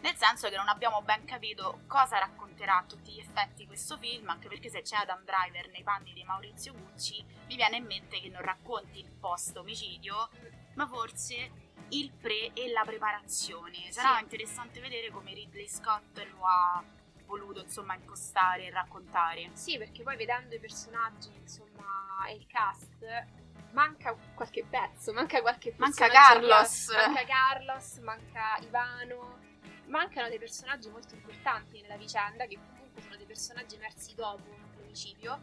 Nel 0.00 0.16
senso 0.16 0.48
che 0.48 0.56
non 0.56 0.68
abbiamo 0.68 1.00
ben 1.02 1.24
capito 1.24 1.82
cosa 1.86 2.18
racconterà 2.18 2.78
a 2.78 2.84
tutti 2.84 3.12
gli 3.12 3.20
effetti 3.20 3.64
questo 3.66 3.96
film, 3.96 4.28
anche 4.28 4.48
perché 4.48 4.68
se 4.68 4.82
c'è 4.82 4.96
Adam 4.96 5.22
Driver 5.22 5.70
nei 5.70 5.84
panni 5.84 6.12
di 6.12 6.24
Maurizio 6.24 6.74
Gucci, 6.74 7.24
mi 7.46 7.54
viene 7.54 7.76
in 7.76 7.84
mente 7.84 8.20
che 8.20 8.28
non 8.28 8.42
racconti 8.42 8.98
il 8.98 9.10
post-omicidio, 9.12 10.28
ma 10.74 10.88
forse 10.88 11.61
il 11.92 12.10
pre 12.12 12.52
e 12.54 12.70
la 12.70 12.82
preparazione. 12.84 13.90
Sarà 13.90 14.16
Sì. 14.16 14.22
interessante 14.22 14.80
vedere 14.80 15.10
come 15.10 15.32
Ridley 15.32 15.68
Scott 15.68 16.18
lo 16.30 16.44
ha 16.44 16.82
voluto 17.26 17.60
insomma 17.60 17.94
impostare 17.94 18.66
e 18.66 18.70
raccontare. 18.70 19.50
Sì, 19.54 19.78
perché 19.78 20.02
poi 20.02 20.16
vedendo 20.16 20.54
i 20.54 20.58
personaggi, 20.58 21.30
insomma, 21.34 22.26
e 22.28 22.34
il 22.34 22.46
cast, 22.46 23.26
manca 23.72 24.14
qualche 24.34 24.64
pezzo, 24.68 25.12
manca 25.12 25.40
qualche 25.40 25.74
Manca 25.76 26.08
Carlos. 26.08 26.88
Manca 26.94 27.24
Carlos, 27.24 27.96
manca 27.98 28.58
Ivano, 28.60 29.38
mancano 29.86 30.28
dei 30.28 30.38
personaggi 30.38 30.90
molto 30.90 31.14
importanti 31.14 31.80
nella 31.80 31.96
vicenda, 31.96 32.46
che 32.46 32.58
comunque 32.70 33.00
sono 33.02 33.16
dei 33.16 33.26
personaggi 33.26 33.76
emersi 33.76 34.14
dopo 34.14 34.44
l'omicidio. 34.76 35.40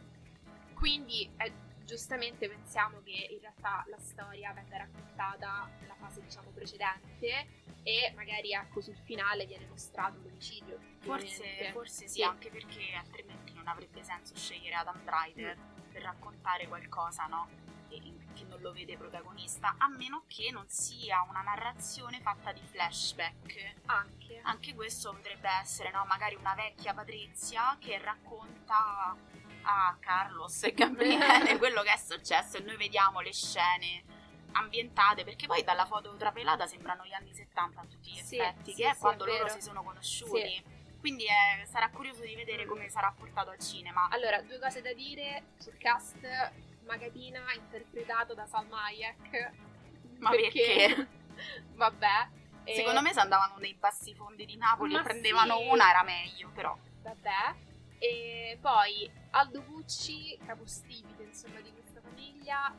Quindi 0.74 1.30
eh, 1.36 1.52
giustamente 1.90 2.48
pensiamo 2.48 3.00
che 3.02 3.26
in 3.32 3.40
realtà 3.40 3.84
la 3.88 3.98
storia 3.98 4.52
venga 4.52 4.76
raccontata 4.76 5.68
nella 5.80 5.96
fase, 5.96 6.22
diciamo, 6.22 6.50
precedente 6.50 7.48
e 7.82 8.12
magari 8.14 8.52
ecco 8.52 8.80
sul 8.80 8.96
finale 8.96 9.44
viene 9.44 9.66
mostrato 9.66 10.20
l'omicidio. 10.22 10.78
Forse, 11.00 11.70
forse 11.72 12.06
sì, 12.06 12.14
Sì. 12.14 12.22
anche 12.22 12.48
perché 12.48 12.92
altrimenti 12.94 13.52
non 13.54 13.66
avrebbe 13.66 14.04
senso 14.04 14.36
scegliere 14.36 14.76
Adam 14.76 15.02
Driver 15.02 15.58
per 15.90 16.02
raccontare 16.02 16.68
qualcosa, 16.68 17.26
no? 17.26 17.48
Che 17.88 18.44
non 18.44 18.60
lo 18.60 18.72
vede 18.72 18.96
protagonista, 18.96 19.74
a 19.76 19.88
meno 19.88 20.22
che 20.28 20.50
non 20.52 20.68
sia 20.68 21.22
una 21.28 21.40
narrazione 21.42 22.20
fatta 22.20 22.52
di 22.52 22.60
flashback. 22.64 23.74
Anche. 23.86 24.40
Anche 24.44 24.74
questo 24.74 25.12
potrebbe 25.12 25.48
essere, 25.60 25.90
no? 25.90 26.04
Magari 26.04 26.36
una 26.36 26.54
vecchia 26.54 26.94
Patrizia 26.94 27.76
che 27.80 27.98
racconta 27.98 29.16
a 29.62 29.96
Carlos 30.00 30.62
e 30.64 30.72
Gabriele 30.72 31.56
quello 31.58 31.82
che 31.82 31.92
è 31.92 31.96
successo 31.96 32.56
e 32.56 32.60
noi 32.60 32.76
vediamo 32.76 33.20
le 33.20 33.32
scene 33.32 34.04
ambientate 34.52 35.22
perché 35.24 35.46
poi 35.46 35.62
dalla 35.62 35.86
foto 35.86 36.14
trapelata 36.16 36.66
sembrano 36.66 37.04
gli 37.04 37.12
anni 37.12 37.32
70 37.32 37.80
a 37.80 37.84
tutti 37.84 38.10
gli 38.10 38.18
effetti 38.18 38.72
sì, 38.72 38.82
che 38.82 38.90
è 38.90 38.94
sì, 38.94 39.00
quando 39.00 39.24
è 39.24 39.38
loro 39.38 39.48
si 39.48 39.60
sono 39.60 39.82
conosciuti 39.82 40.78
quindi 41.00 41.24
eh, 41.24 41.64
sarà 41.64 41.88
curioso 41.88 42.22
di 42.22 42.34
vedere 42.34 42.66
come 42.66 42.88
sarà 42.90 43.12
portato 43.16 43.50
al 43.50 43.58
cinema 43.58 44.08
Allora, 44.10 44.40
due 44.42 44.58
cose 44.58 44.82
da 44.82 44.92
dire 44.92 45.44
sul 45.58 45.76
cast. 45.78 46.18
Magatina 46.84 47.40
interpretato 47.54 48.34
da 48.34 48.46
Salma 48.46 48.84
Hayek. 48.84 49.50
Ma 50.18 50.30
perché? 50.30 51.08
Vabbè. 51.74 52.28
e- 52.64 52.74
secondo 52.74 53.00
me 53.00 53.12
se 53.14 53.20
andavano 53.20 53.56
nei 53.56 53.74
bassi 53.74 54.14
fondi 54.14 54.44
di 54.44 54.56
Napoli 54.56 54.92
Ma 54.92 55.00
e 55.00 55.02
prendevano 55.02 55.56
sì. 55.56 55.68
una 55.68 55.88
era 55.88 56.02
meglio 56.02 56.50
però 56.50 56.76
Vabbè. 57.02 57.68
E 58.02 58.56
poi 58.62 59.10
Aldo 59.32 59.62
Gucci, 59.62 60.38
capostipite 60.46 61.22
insomma 61.22 61.60
di 61.60 61.70
questa 61.70 62.00
famiglia, 62.00 62.74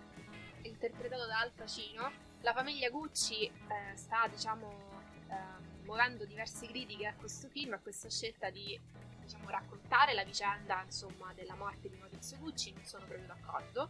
interpretato 0.64 1.28
da 1.28 1.42
Al 1.42 1.52
Pacino. 1.52 2.12
La 2.42 2.54
famiglia 2.54 2.90
Gucci 2.90 3.46
eh, 3.46 3.96
sta, 3.96 4.28
diciamo, 4.28 5.04
ehm, 5.28 5.84
muovendo 5.84 6.26
diverse 6.26 6.66
critiche 6.66 7.06
a 7.06 7.14
questo 7.14 7.50
film, 7.50 7.74
a 7.74 7.78
questa 7.80 8.10
scelta 8.10 8.50
di 8.50 8.80
diciamo, 9.22 9.48
raccontare 9.48 10.16
la 10.16 10.24
vicenda 10.24 10.82
insomma, 10.82 11.32
della 11.36 11.54
morte 11.54 11.88
di 11.88 11.98
Maurizio 11.98 12.40
Gucci. 12.40 12.74
Non 12.74 12.84
sono 12.84 13.06
proprio 13.06 13.28
d'accordo. 13.28 13.90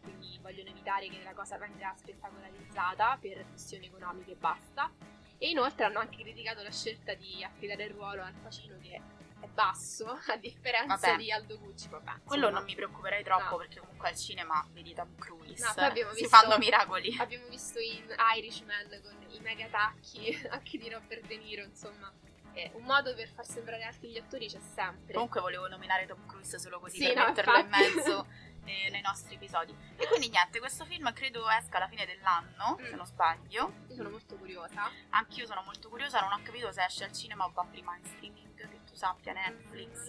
Quindi 0.00 0.36
vogliono 0.42 0.70
evitare 0.70 1.08
che 1.08 1.22
la 1.22 1.32
cosa 1.32 1.58
venga 1.58 1.94
spettacolarizzata 1.94 3.18
per 3.20 3.46
questioni 3.50 3.86
economiche 3.86 4.32
e 4.32 4.36
basta. 4.36 4.90
E 5.38 5.48
inoltre 5.48 5.84
hanno 5.84 6.00
anche 6.00 6.22
criticato 6.22 6.60
la 6.60 6.72
scelta 6.72 7.14
di 7.14 7.44
affidare 7.44 7.84
il 7.84 7.92
ruolo 7.92 8.24
al 8.24 8.34
Pacino 8.34 8.76
che 8.80 9.00
è 9.42 9.48
basso, 9.48 10.06
a 10.28 10.36
differenza 10.36 10.96
Vabbè. 10.96 11.16
di 11.16 11.30
Aldo 11.32 11.58
Gucci. 11.58 11.88
Vabbè, 11.88 12.22
quello 12.24 12.50
non 12.50 12.64
mi 12.64 12.74
preoccuperei 12.74 13.22
troppo 13.24 13.50
No. 13.50 13.56
perché 13.58 13.80
comunque 13.80 14.08
al 14.08 14.16
cinema 14.16 14.66
vedi 14.72 14.94
Tom 14.94 15.14
Cruise 15.16 15.64
No, 15.64 15.72
poi 15.74 15.96
si 16.14 16.22
visto- 16.22 16.28
fanno 16.28 16.58
miracoli 16.58 17.16
Abbiamo 17.18 17.46
visto 17.48 17.78
in 17.78 18.04
Irishman 18.36 18.88
con 19.02 19.26
i 19.30 19.40
mega 19.40 19.66
tacchi 19.68 20.40
anche 20.50 20.78
di 20.78 20.88
Robert 20.88 21.26
De 21.26 21.36
Niro, 21.36 21.64
insomma. 21.64 22.12
Eh, 22.54 22.70
un 22.74 22.84
modo 22.84 23.14
per 23.14 23.28
far 23.30 23.46
sembrare 23.46 23.82
alti 23.82 24.08
gli 24.08 24.18
attori 24.18 24.46
c'è 24.46 24.60
sempre. 24.60 25.14
Comunque 25.14 25.40
volevo 25.40 25.68
nominare 25.68 26.04
Tom 26.06 26.26
Cruise 26.26 26.58
solo 26.58 26.78
così 26.80 26.98
Sì, 26.98 27.06
per 27.06 27.16
no, 27.16 27.24
metterlo 27.28 27.56
infatti. 27.58 27.82
in 27.88 27.94
mezzo 27.94 28.26
eh, 28.66 28.90
nei 28.90 29.00
nostri 29.00 29.36
episodi. 29.36 29.74
E 29.96 30.06
quindi 30.06 30.28
niente, 30.28 30.58
questo 30.58 30.84
film 30.84 31.10
credo 31.14 31.48
esca 31.48 31.78
alla 31.78 31.88
fine 31.88 32.04
dell'anno, 32.04 32.76
Mm. 32.78 32.84
se 32.84 32.94
non 32.94 33.06
sbaglio. 33.06 33.72
Io 33.88 33.94
sono 33.94 34.10
molto 34.10 34.36
curiosa. 34.36 34.90
Anch'io 35.10 35.46
sono 35.46 35.62
molto 35.64 35.88
curiosa, 35.88 36.20
non 36.20 36.32
ho 36.32 36.40
capito 36.42 36.70
se 36.72 36.84
esce 36.84 37.04
al 37.04 37.12
cinema 37.14 37.46
o 37.46 37.52
va 37.52 37.64
prima 37.64 37.96
in 37.96 38.04
streaming, 38.04 38.51
tu 38.92 38.96
sappia 38.98 39.32
Netflix. 39.32 40.08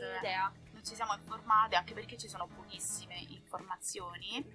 Non 0.74 0.84
ci 0.84 0.93
siamo 0.96 1.13
informate, 1.15 1.76
anche 1.78 1.93
perché 1.93 2.17
ci 2.17 2.28
sono 2.28 2.48
pochissime 2.48 3.15
informazioni 3.30 4.46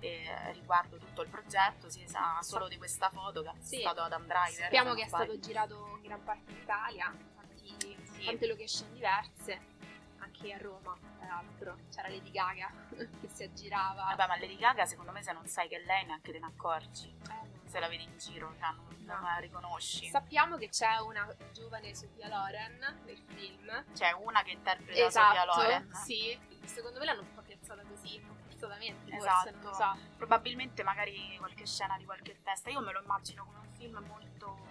eh, 0.00 0.52
riguardo 0.52 0.96
tutto 0.98 1.22
il 1.22 1.28
progetto, 1.28 1.88
si 1.88 2.06
sa 2.06 2.38
solo 2.42 2.68
di 2.68 2.76
questa 2.76 3.10
foto 3.10 3.42
che 3.42 3.50
Sì. 3.60 3.80
stato 3.80 4.02
Adam 4.02 4.26
Driver. 4.26 4.52
Sappiamo 4.64 4.94
che 4.94 5.02
è 5.04 5.08
stato 5.08 5.38
girato 5.40 5.96
in 5.96 6.02
gran 6.02 6.22
parte 6.22 6.52
d'Italia, 6.52 7.12
tanti, 7.34 7.96
Sì. 8.12 8.24
tante 8.24 8.46
location 8.46 8.92
diverse, 8.92 9.60
anche 10.18 10.52
a 10.52 10.58
Roma, 10.58 10.96
tra 11.18 11.26
l'altro. 11.26 11.78
C'era 11.92 12.08
Lady 12.08 12.30
Gaga 12.30 12.70
che 13.20 13.28
si 13.32 13.42
aggirava. 13.42 14.04
Vabbè, 14.14 14.26
ma 14.28 14.38
Lady 14.38 14.56
Gaga 14.56 14.84
secondo 14.86 15.10
me 15.10 15.22
se 15.22 15.32
non 15.32 15.46
sai 15.46 15.68
che 15.68 15.76
è 15.80 15.84
lei 15.84 16.04
neanche 16.04 16.30
te 16.30 16.38
ne 16.38 16.46
accorgi. 16.46 17.12
Eh, 17.30 17.57
Se 17.68 17.78
la 17.80 17.88
vedi 17.88 18.02
in 18.04 18.16
giro, 18.18 18.54
cioè 18.58 18.70
non, 18.72 18.86
non 19.04 19.20
No. 19.20 19.26
la 19.26 19.36
riconosci. 19.36 20.06
Sappiamo 20.08 20.56
che 20.56 20.68
c'è 20.70 20.96
una 20.98 21.26
giovane 21.52 21.94
Sofia 21.94 22.28
Loren 22.28 23.02
nel 23.04 23.18
film. 23.34 23.84
C'è 23.92 24.12
una 24.12 24.42
che 24.42 24.52
interpreta 24.52 25.10
Sofia 25.10 25.42
Esatto, 25.44 25.60
Loren. 25.62 25.94
sì. 25.94 26.38
Secondo 26.64 26.98
me 26.98 27.04
l'hanno 27.06 27.20
un 27.22 27.34
po' 27.34 27.42
piazzata 27.42 27.82
così, 27.82 28.20
forzatamente, 28.20 29.10
forse, 29.10 29.16
Esatto. 29.26 29.50
non 29.52 29.62
lo 29.62 29.72
so. 29.74 29.96
Probabilmente 30.16 30.82
magari 30.82 31.36
qualche 31.38 31.66
scena 31.66 31.96
di 31.96 32.04
qualche 32.04 32.34
festa. 32.34 32.68
Io 32.70 32.80
me 32.80 32.92
lo 32.92 33.00
immagino 33.02 33.44
come 33.44 33.58
un 33.58 33.72
film 33.74 34.04
molto 34.06 34.66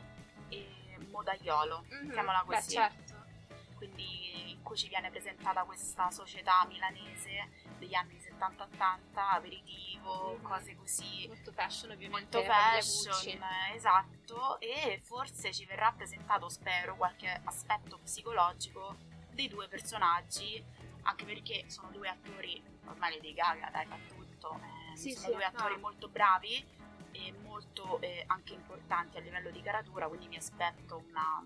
eh, 0.49 0.97
modaiolo, 1.10 1.86
Mhm, 1.89 2.05
mettiamola 2.07 2.43
Beh, 2.45 2.55
così. 2.55 2.71
certo. 2.71 3.15
Quindi 3.75 4.51
in 4.51 4.63
cui 4.63 4.75
ci 4.77 4.88
viene 4.88 5.10
presentata 5.12 5.63
questa 5.63 6.10
società 6.12 6.65
milanese 6.67 7.49
degli 7.78 7.94
anni 7.96 8.18
70-80, 8.18 8.98
aperitivo, 9.13 10.40
cose 10.42 10.76
così. 10.76 11.26
Molto 11.28 11.52
fashion, 11.52 11.92
ovviamente. 11.92 12.38
Molto 12.38 12.52
fashion, 12.52 13.42
esatto, 13.74 14.60
e 14.60 15.00
forse 15.04 15.54
ci 15.54 15.66
verrà 15.66 15.92
presentato, 15.92 16.50
spero, 16.50 16.96
qualche 16.96 17.42
aspetto 17.44 17.98
psicologico 18.04 18.96
dei 19.32 19.48
due 19.48 19.68
personaggi, 19.68 20.63
anche 21.04 21.26
perché 21.26 21.66
sono 21.70 21.90
due 21.92 22.10
attori, 22.10 22.62
ormai 22.86 23.13
Lady 23.16 23.34
Gaga 23.34 23.70
dai 23.70 23.86
fa 23.86 23.98
tutto, 24.08 24.60
eh, 24.92 24.98
Sì, 24.98 25.12
sono 25.12 25.28
sì, 25.28 25.34
due 25.34 25.44
attori 25.46 25.74
no. 25.76 25.80
molto 25.82 26.08
bravi 26.10 26.66
e 27.12 27.34
molto 27.44 28.02
eh, 28.02 28.24
anche 28.28 28.54
importanti 28.54 29.18
a 29.18 29.22
livello 29.22 29.50
di 29.52 29.62
caratura, 29.62 30.08
quindi 30.08 30.28
mi 30.28 30.38
aspetto 30.38 31.04
una, 31.08 31.46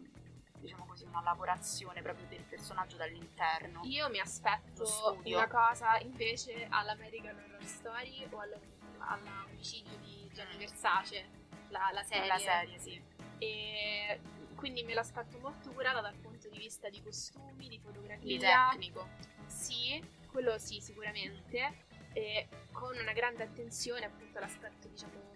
diciamo 0.62 0.86
così, 0.86 1.04
una 1.06 1.22
lavorazione 1.22 2.02
proprio 2.02 2.28
del 2.28 2.44
personaggio 2.44 2.96
dall'interno. 2.98 3.82
Io 3.84 4.10
mi 4.10 4.20
aspetto 4.20 5.20
una 5.26 5.48
cosa 5.48 5.98
invece 6.00 6.68
all'American 6.70 7.36
Horror 7.36 7.64
Story 7.66 8.28
o 8.30 8.40
allo- 8.40 8.60
all'omicidio 9.00 9.98
di 9.98 10.30
Gianni 10.34 10.58
Versace, 10.58 11.28
la, 11.70 11.90
la 11.92 12.04
serie. 12.04 12.28
La 12.28 12.38
serie, 12.38 12.80
sì. 12.80 13.02
E 13.40 14.20
quindi 14.56 14.84
me 14.84 14.94
l'aspetto 14.94 15.40
molto 15.40 15.72
curata 15.72 16.02
dal 16.02 16.16
punto 16.16 16.48
di 16.50 16.58
vista 16.60 16.88
di 16.90 17.02
costumi, 17.02 17.68
di 17.68 17.70
Di 17.70 17.80
fotografia. 17.80 18.70
tecnico. 18.70 19.08
Sì, 19.48 20.02
quello 20.32 20.58
sì, 20.60 20.80
sicuramente. 20.80 21.86
E 22.14 22.48
con 22.72 22.96
una 22.98 23.14
grande 23.14 23.44
attenzione 23.44 24.06
appunto 24.06 24.38
all'aspetto, 24.38 24.88
diciamo, 24.88 25.32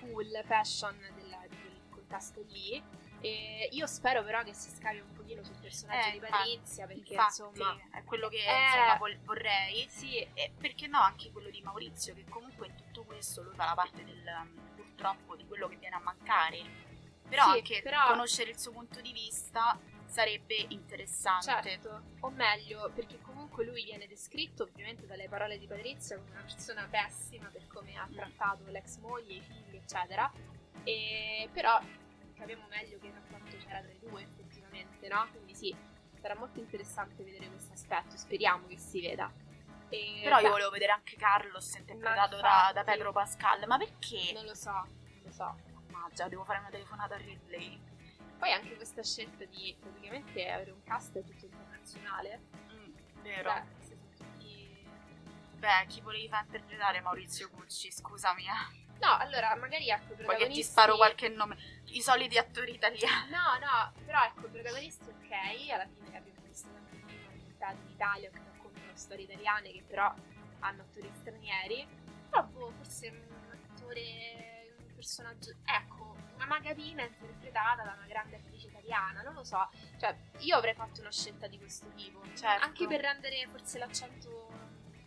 cool, 0.00 0.40
fashion 0.44 0.96
della- 1.16 1.44
di 1.48 1.56
quel 1.60 1.80
contesto 1.90 2.42
lì. 2.48 2.82
E 3.20 3.68
io 3.72 3.86
spero 3.86 4.22
però 4.22 4.42
che 4.44 4.52
si 4.52 4.70
scavi 4.70 5.00
un 5.00 5.12
pochino 5.12 5.42
sul 5.42 5.56
personaggio 5.60 6.08
Eh, 6.08 6.12
di 6.12 6.18
Patrizia, 6.20 6.86
perché 6.86 7.12
Infatti, 7.14 7.40
insomma... 7.42 7.76
è 7.92 8.04
quello 8.04 8.28
che 8.28 8.36
Eh. 8.36 8.64
insomma, 8.64 8.96
vol- 8.96 9.18
vorrei. 9.24 9.86
Sì, 9.88 10.18
E 10.34 10.52
perché 10.56 10.86
no 10.86 11.00
anche 11.00 11.30
quello 11.32 11.50
di 11.50 11.60
Maurizio, 11.62 12.14
che 12.14 12.24
comunque 12.28 12.66
in 12.68 12.74
tutto 12.76 13.04
questo 13.04 13.42
lui 13.42 13.54
fa 13.54 13.64
la 13.64 13.74
parte 13.74 14.04
del 14.04 14.22
purtroppo 14.76 15.34
di 15.36 15.44
quello 15.46 15.66
che 15.68 15.76
viene 15.76 15.96
a 15.96 16.00
mancare. 16.00 16.86
Però 17.28 17.44
Sì, 17.52 17.58
anche 17.58 17.82
però- 17.82 18.06
conoscere 18.06 18.50
il 18.50 18.58
suo 18.58 18.72
punto 18.72 19.00
di 19.00 19.12
vista 19.12 19.78
sarebbe 20.06 20.54
interessante. 20.68 21.62
certo, 21.62 22.02
o 22.20 22.30
meglio, 22.30 22.90
perché 22.94 23.20
comunque 23.20 23.64
lui 23.64 23.84
viene 23.84 24.06
descritto 24.06 24.62
ovviamente 24.62 25.06
dalle 25.06 25.28
parole 25.28 25.58
di 25.58 25.66
Patrizia 25.66 26.16
come 26.16 26.30
una 26.30 26.40
persona 26.42 26.86
pessima 26.90 27.48
per 27.48 27.66
come 27.66 27.96
ha 27.96 28.06
Mm. 28.08 28.14
trattato 28.14 28.64
l'ex 28.68 28.96
moglie, 28.98 29.34
i 29.34 29.40
figli, 29.42 29.76
eccetera. 29.76 30.30
E 30.84 31.48
però 31.52 31.78
capiamo 32.38 32.66
meglio 32.68 32.98
che 32.98 33.10
rapporto 33.12 33.56
c'era 33.56 33.80
tra 33.82 33.90
i 33.92 33.98
due 33.98 34.22
effettivamente, 34.22 35.08
no? 35.08 35.26
Quindi 35.32 35.54
sì, 35.54 35.74
sarà 36.20 36.34
molto 36.36 36.60
interessante 36.60 37.22
vedere 37.24 37.48
questo 37.48 37.72
aspetto, 37.72 38.16
speriamo 38.16 38.66
che 38.66 38.78
si 38.78 39.00
veda. 39.00 39.30
E, 39.90 40.20
Però 40.22 40.36
io 40.36 40.42
beh, 40.44 40.48
volevo 40.50 40.70
vedere 40.70 40.92
anche 40.92 41.16
Carlos 41.16 41.74
interpretato 41.76 42.36
Ma 42.36 42.42
da, 42.42 42.48
infatti. 42.48 42.74
da 42.74 42.84
Pedro 42.84 43.12
Pascal. 43.12 43.66
Ma 43.66 43.78
perché? 43.78 44.32
non 44.34 44.44
lo 44.44 44.54
so, 44.54 44.70
non 44.72 45.20
lo 45.22 45.30
so. 45.32 45.56
Mannaggia, 45.90 46.28
devo 46.28 46.44
fare 46.44 46.58
una 46.58 46.70
telefonata 46.70 47.14
a 47.14 47.18
Ridley. 47.18 47.80
Poi 48.38 48.52
anche 48.52 48.76
questa 48.76 49.02
scelta 49.02 49.44
di 49.46 49.74
praticamente 49.80 50.48
avere 50.48 50.70
un 50.70 50.82
cast 50.84 51.12
tutto 51.24 51.44
internazionale. 51.46 52.40
Mm, 52.72 52.94
vero. 53.22 53.52
Beh, 53.52 53.96
tutti... 54.16 54.86
Beh, 55.56 55.86
chi 55.88 56.00
volevi 56.02 56.28
far 56.28 56.44
interpretare 56.44 57.00
Maurizio 57.00 57.48
Gucci, 57.50 57.90
scusami. 57.90 58.44
eh. 58.44 58.86
No, 59.00 59.16
allora, 59.16 59.54
magari 59.56 59.88
ecco 59.88 60.14
Poi 60.14 60.16
protagonisti... 60.16 60.48
che 60.48 60.54
ti 60.54 60.62
sparo 60.62 60.96
qualche 60.96 61.28
nome. 61.28 61.56
I 61.86 62.02
soliti 62.02 62.36
attori 62.36 62.74
italiani. 62.74 63.30
No, 63.30 63.58
no, 63.60 63.92
però 64.04 64.24
ecco, 64.24 64.46
i 64.46 64.50
protagonisti 64.50 65.08
ok, 65.08 65.70
alla 65.72 65.86
fine 65.86 66.16
abbiamo 66.16 66.40
visto 66.42 66.68
tanti 66.68 67.02
film 67.06 67.32
in 67.34 67.90
Italia 67.90 68.30
che 68.30 68.38
raccontano 68.44 68.90
storie 68.94 69.24
italiane 69.24 69.70
che 69.70 69.82
però 69.86 70.12
hanno 70.60 70.82
attori 70.82 71.10
stranieri. 71.12 71.86
Però 72.28 72.42
boh, 72.44 72.70
forse 72.72 73.08
un 73.08 73.58
attore, 73.72 74.74
un 74.86 74.94
personaggio... 74.94 75.54
Ecco, 75.64 76.16
una 76.34 76.46
magapina 76.46 77.02
interpretata 77.02 77.82
da 77.82 77.94
una 77.96 78.06
grande 78.06 78.36
attrice 78.36 78.66
italiana, 78.66 79.22
non 79.22 79.34
lo 79.34 79.44
so. 79.44 79.68
Cioè, 79.98 80.14
io 80.38 80.56
avrei 80.56 80.74
fatto 80.74 81.00
una 81.00 81.10
scelta 81.10 81.46
di 81.46 81.58
questo 81.58 81.88
tipo. 81.94 82.20
Certo. 82.34 82.64
Anche 82.64 82.86
per 82.86 83.00
rendere 83.00 83.46
forse 83.48 83.78
l'accento 83.78 84.50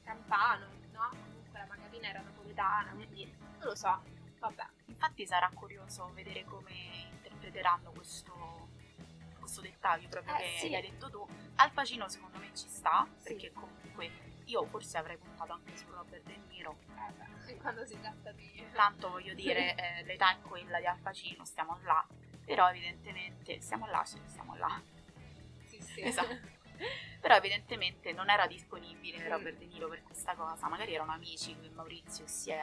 campano, 0.04 0.66
no? 0.92 1.10
Comunque 1.10 1.60
la 1.60 1.66
magapina 1.66 2.10
era 2.10 2.22
napoletana, 2.62 2.92
quindi 2.94 3.26
non 3.26 3.68
lo 3.68 3.76
so. 3.76 4.04
Vabbè. 4.40 4.66
Infatti 4.86 5.26
sarà 5.26 5.50
curioso 5.54 6.12
vedere 6.14 6.44
come 6.46 6.74
interpreteranno 7.12 7.92
questo, 7.92 8.70
questo 9.40 9.62
dettaglio 9.62 10.08
proprio 10.10 10.36
Eh, 10.36 10.40
che 10.40 10.58
sì. 10.60 10.76
hai 10.76 10.82
detto 10.82 11.10
tu. 11.10 11.28
Al 11.56 11.72
Pacino 11.72 12.08
secondo 12.08 12.38
me 12.40 12.50
ci 12.56 12.68
sta, 12.68 13.08
Sì. 13.18 13.34
perché 13.34 13.52
comunque 13.52 14.30
io 14.46 14.66
forse 14.66 14.98
avrei 14.98 15.18
puntato 15.18 15.54
anche 15.54 15.76
su 15.78 15.86
Robert 15.90 16.24
De 16.24 16.38
Niro. 16.50 16.78
Eh, 17.48 17.58
quando 17.58 17.86
si 17.86 18.00
tratta 18.00 18.32
di... 18.32 18.50
Tanto 18.74 19.10
voglio 19.10 19.34
dire, 19.34 19.76
eh, 20.00 20.04
l'età 20.04 20.32
è 20.34 20.42
quella 20.42 20.80
di 20.80 20.86
Al 20.86 21.00
Pacino, 21.00 21.46
stiamo 21.46 21.78
là. 21.84 22.06
Però 22.44 22.70
evidentemente 22.70 23.62
stiamo 23.62 23.86
là, 23.88 24.04
sì, 24.04 24.20
stiamo 24.26 24.56
là. 24.56 24.82
Sì, 25.66 25.80
sì. 25.82 26.02
Esatto. 26.02 26.60
Però 27.20 27.36
evidentemente 27.36 28.12
non 28.14 28.30
era 28.30 28.48
disponibile 28.48 29.20
Mm. 29.20 29.30
Robert 29.30 29.58
De 29.58 29.66
Niro 29.66 29.88
per 29.88 30.04
questa 30.04 30.36
cosa. 30.36 30.68
Magari 30.68 30.94
erano 30.94 31.12
amici 31.14 31.56
Maurizio 31.74 32.26
e 32.26 32.28
si 32.28 32.50
è 32.52 32.62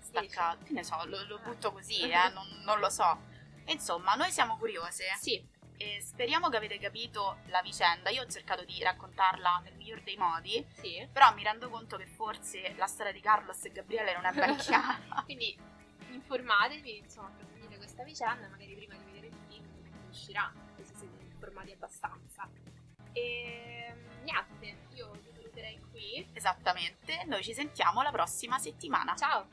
staccato. 0.00 0.64
Che 0.64 0.72
ne 0.72 0.84
so, 0.84 0.96
lo, 1.06 1.24
lo 1.26 1.38
butto 1.38 1.72
così, 1.72 2.00
eh, 2.10 2.28
non, 2.30 2.46
non 2.64 2.78
lo 2.80 2.88
so. 2.90 3.20
Insomma, 3.66 4.14
noi 4.14 4.30
siamo 4.32 4.56
curiose 4.56 5.04
Sì, 5.18 5.44
e 5.76 6.00
speriamo 6.00 6.48
che 6.48 6.56
avete 6.56 6.78
capito 6.78 7.38
la 7.46 7.62
vicenda. 7.62 8.10
Io 8.10 8.22
ho 8.22 8.26
cercato 8.26 8.64
di 8.64 8.82
raccontarla 8.82 9.60
nel 9.64 9.74
miglior 9.74 10.02
dei 10.02 10.16
modi, 10.16 10.64
sì. 10.72 11.06
però 11.12 11.32
mi 11.34 11.42
rendo 11.42 11.68
conto 11.68 11.96
che 11.96 12.06
forse 12.06 12.74
la 12.76 12.86
storia 12.86 13.12
di 13.12 13.20
Carlos 13.20 13.64
e 13.64 13.70
Gabriele 13.72 14.14
non 14.14 14.24
è 14.24 14.32
ben 14.32 14.56
chiara. 14.56 15.22
Quindi 15.24 15.56
informatevi, 16.10 16.98
insomma, 16.98 17.28
approfondite 17.28 17.76
questa 17.76 18.02
vicenda, 18.04 18.48
magari 18.48 18.74
prima 18.74 18.94
di 18.94 19.04
vedere 19.04 19.26
il 19.28 19.36
film 19.48 19.64
uscirà, 20.08 20.52
così 20.76 20.94
siete 20.94 21.22
informati 21.24 21.72
abbastanza. 21.72 22.48
E 23.12 23.94
niente, 24.22 24.76
io 24.94 25.10
vi 25.22 25.30
saluterei 25.32 25.80
qui. 25.90 26.26
Esattamente, 26.32 27.24
noi 27.26 27.42
ci 27.42 27.52
sentiamo 27.54 28.02
la 28.02 28.10
prossima 28.10 28.58
settimana. 28.58 29.14
Ciao! 29.14 29.46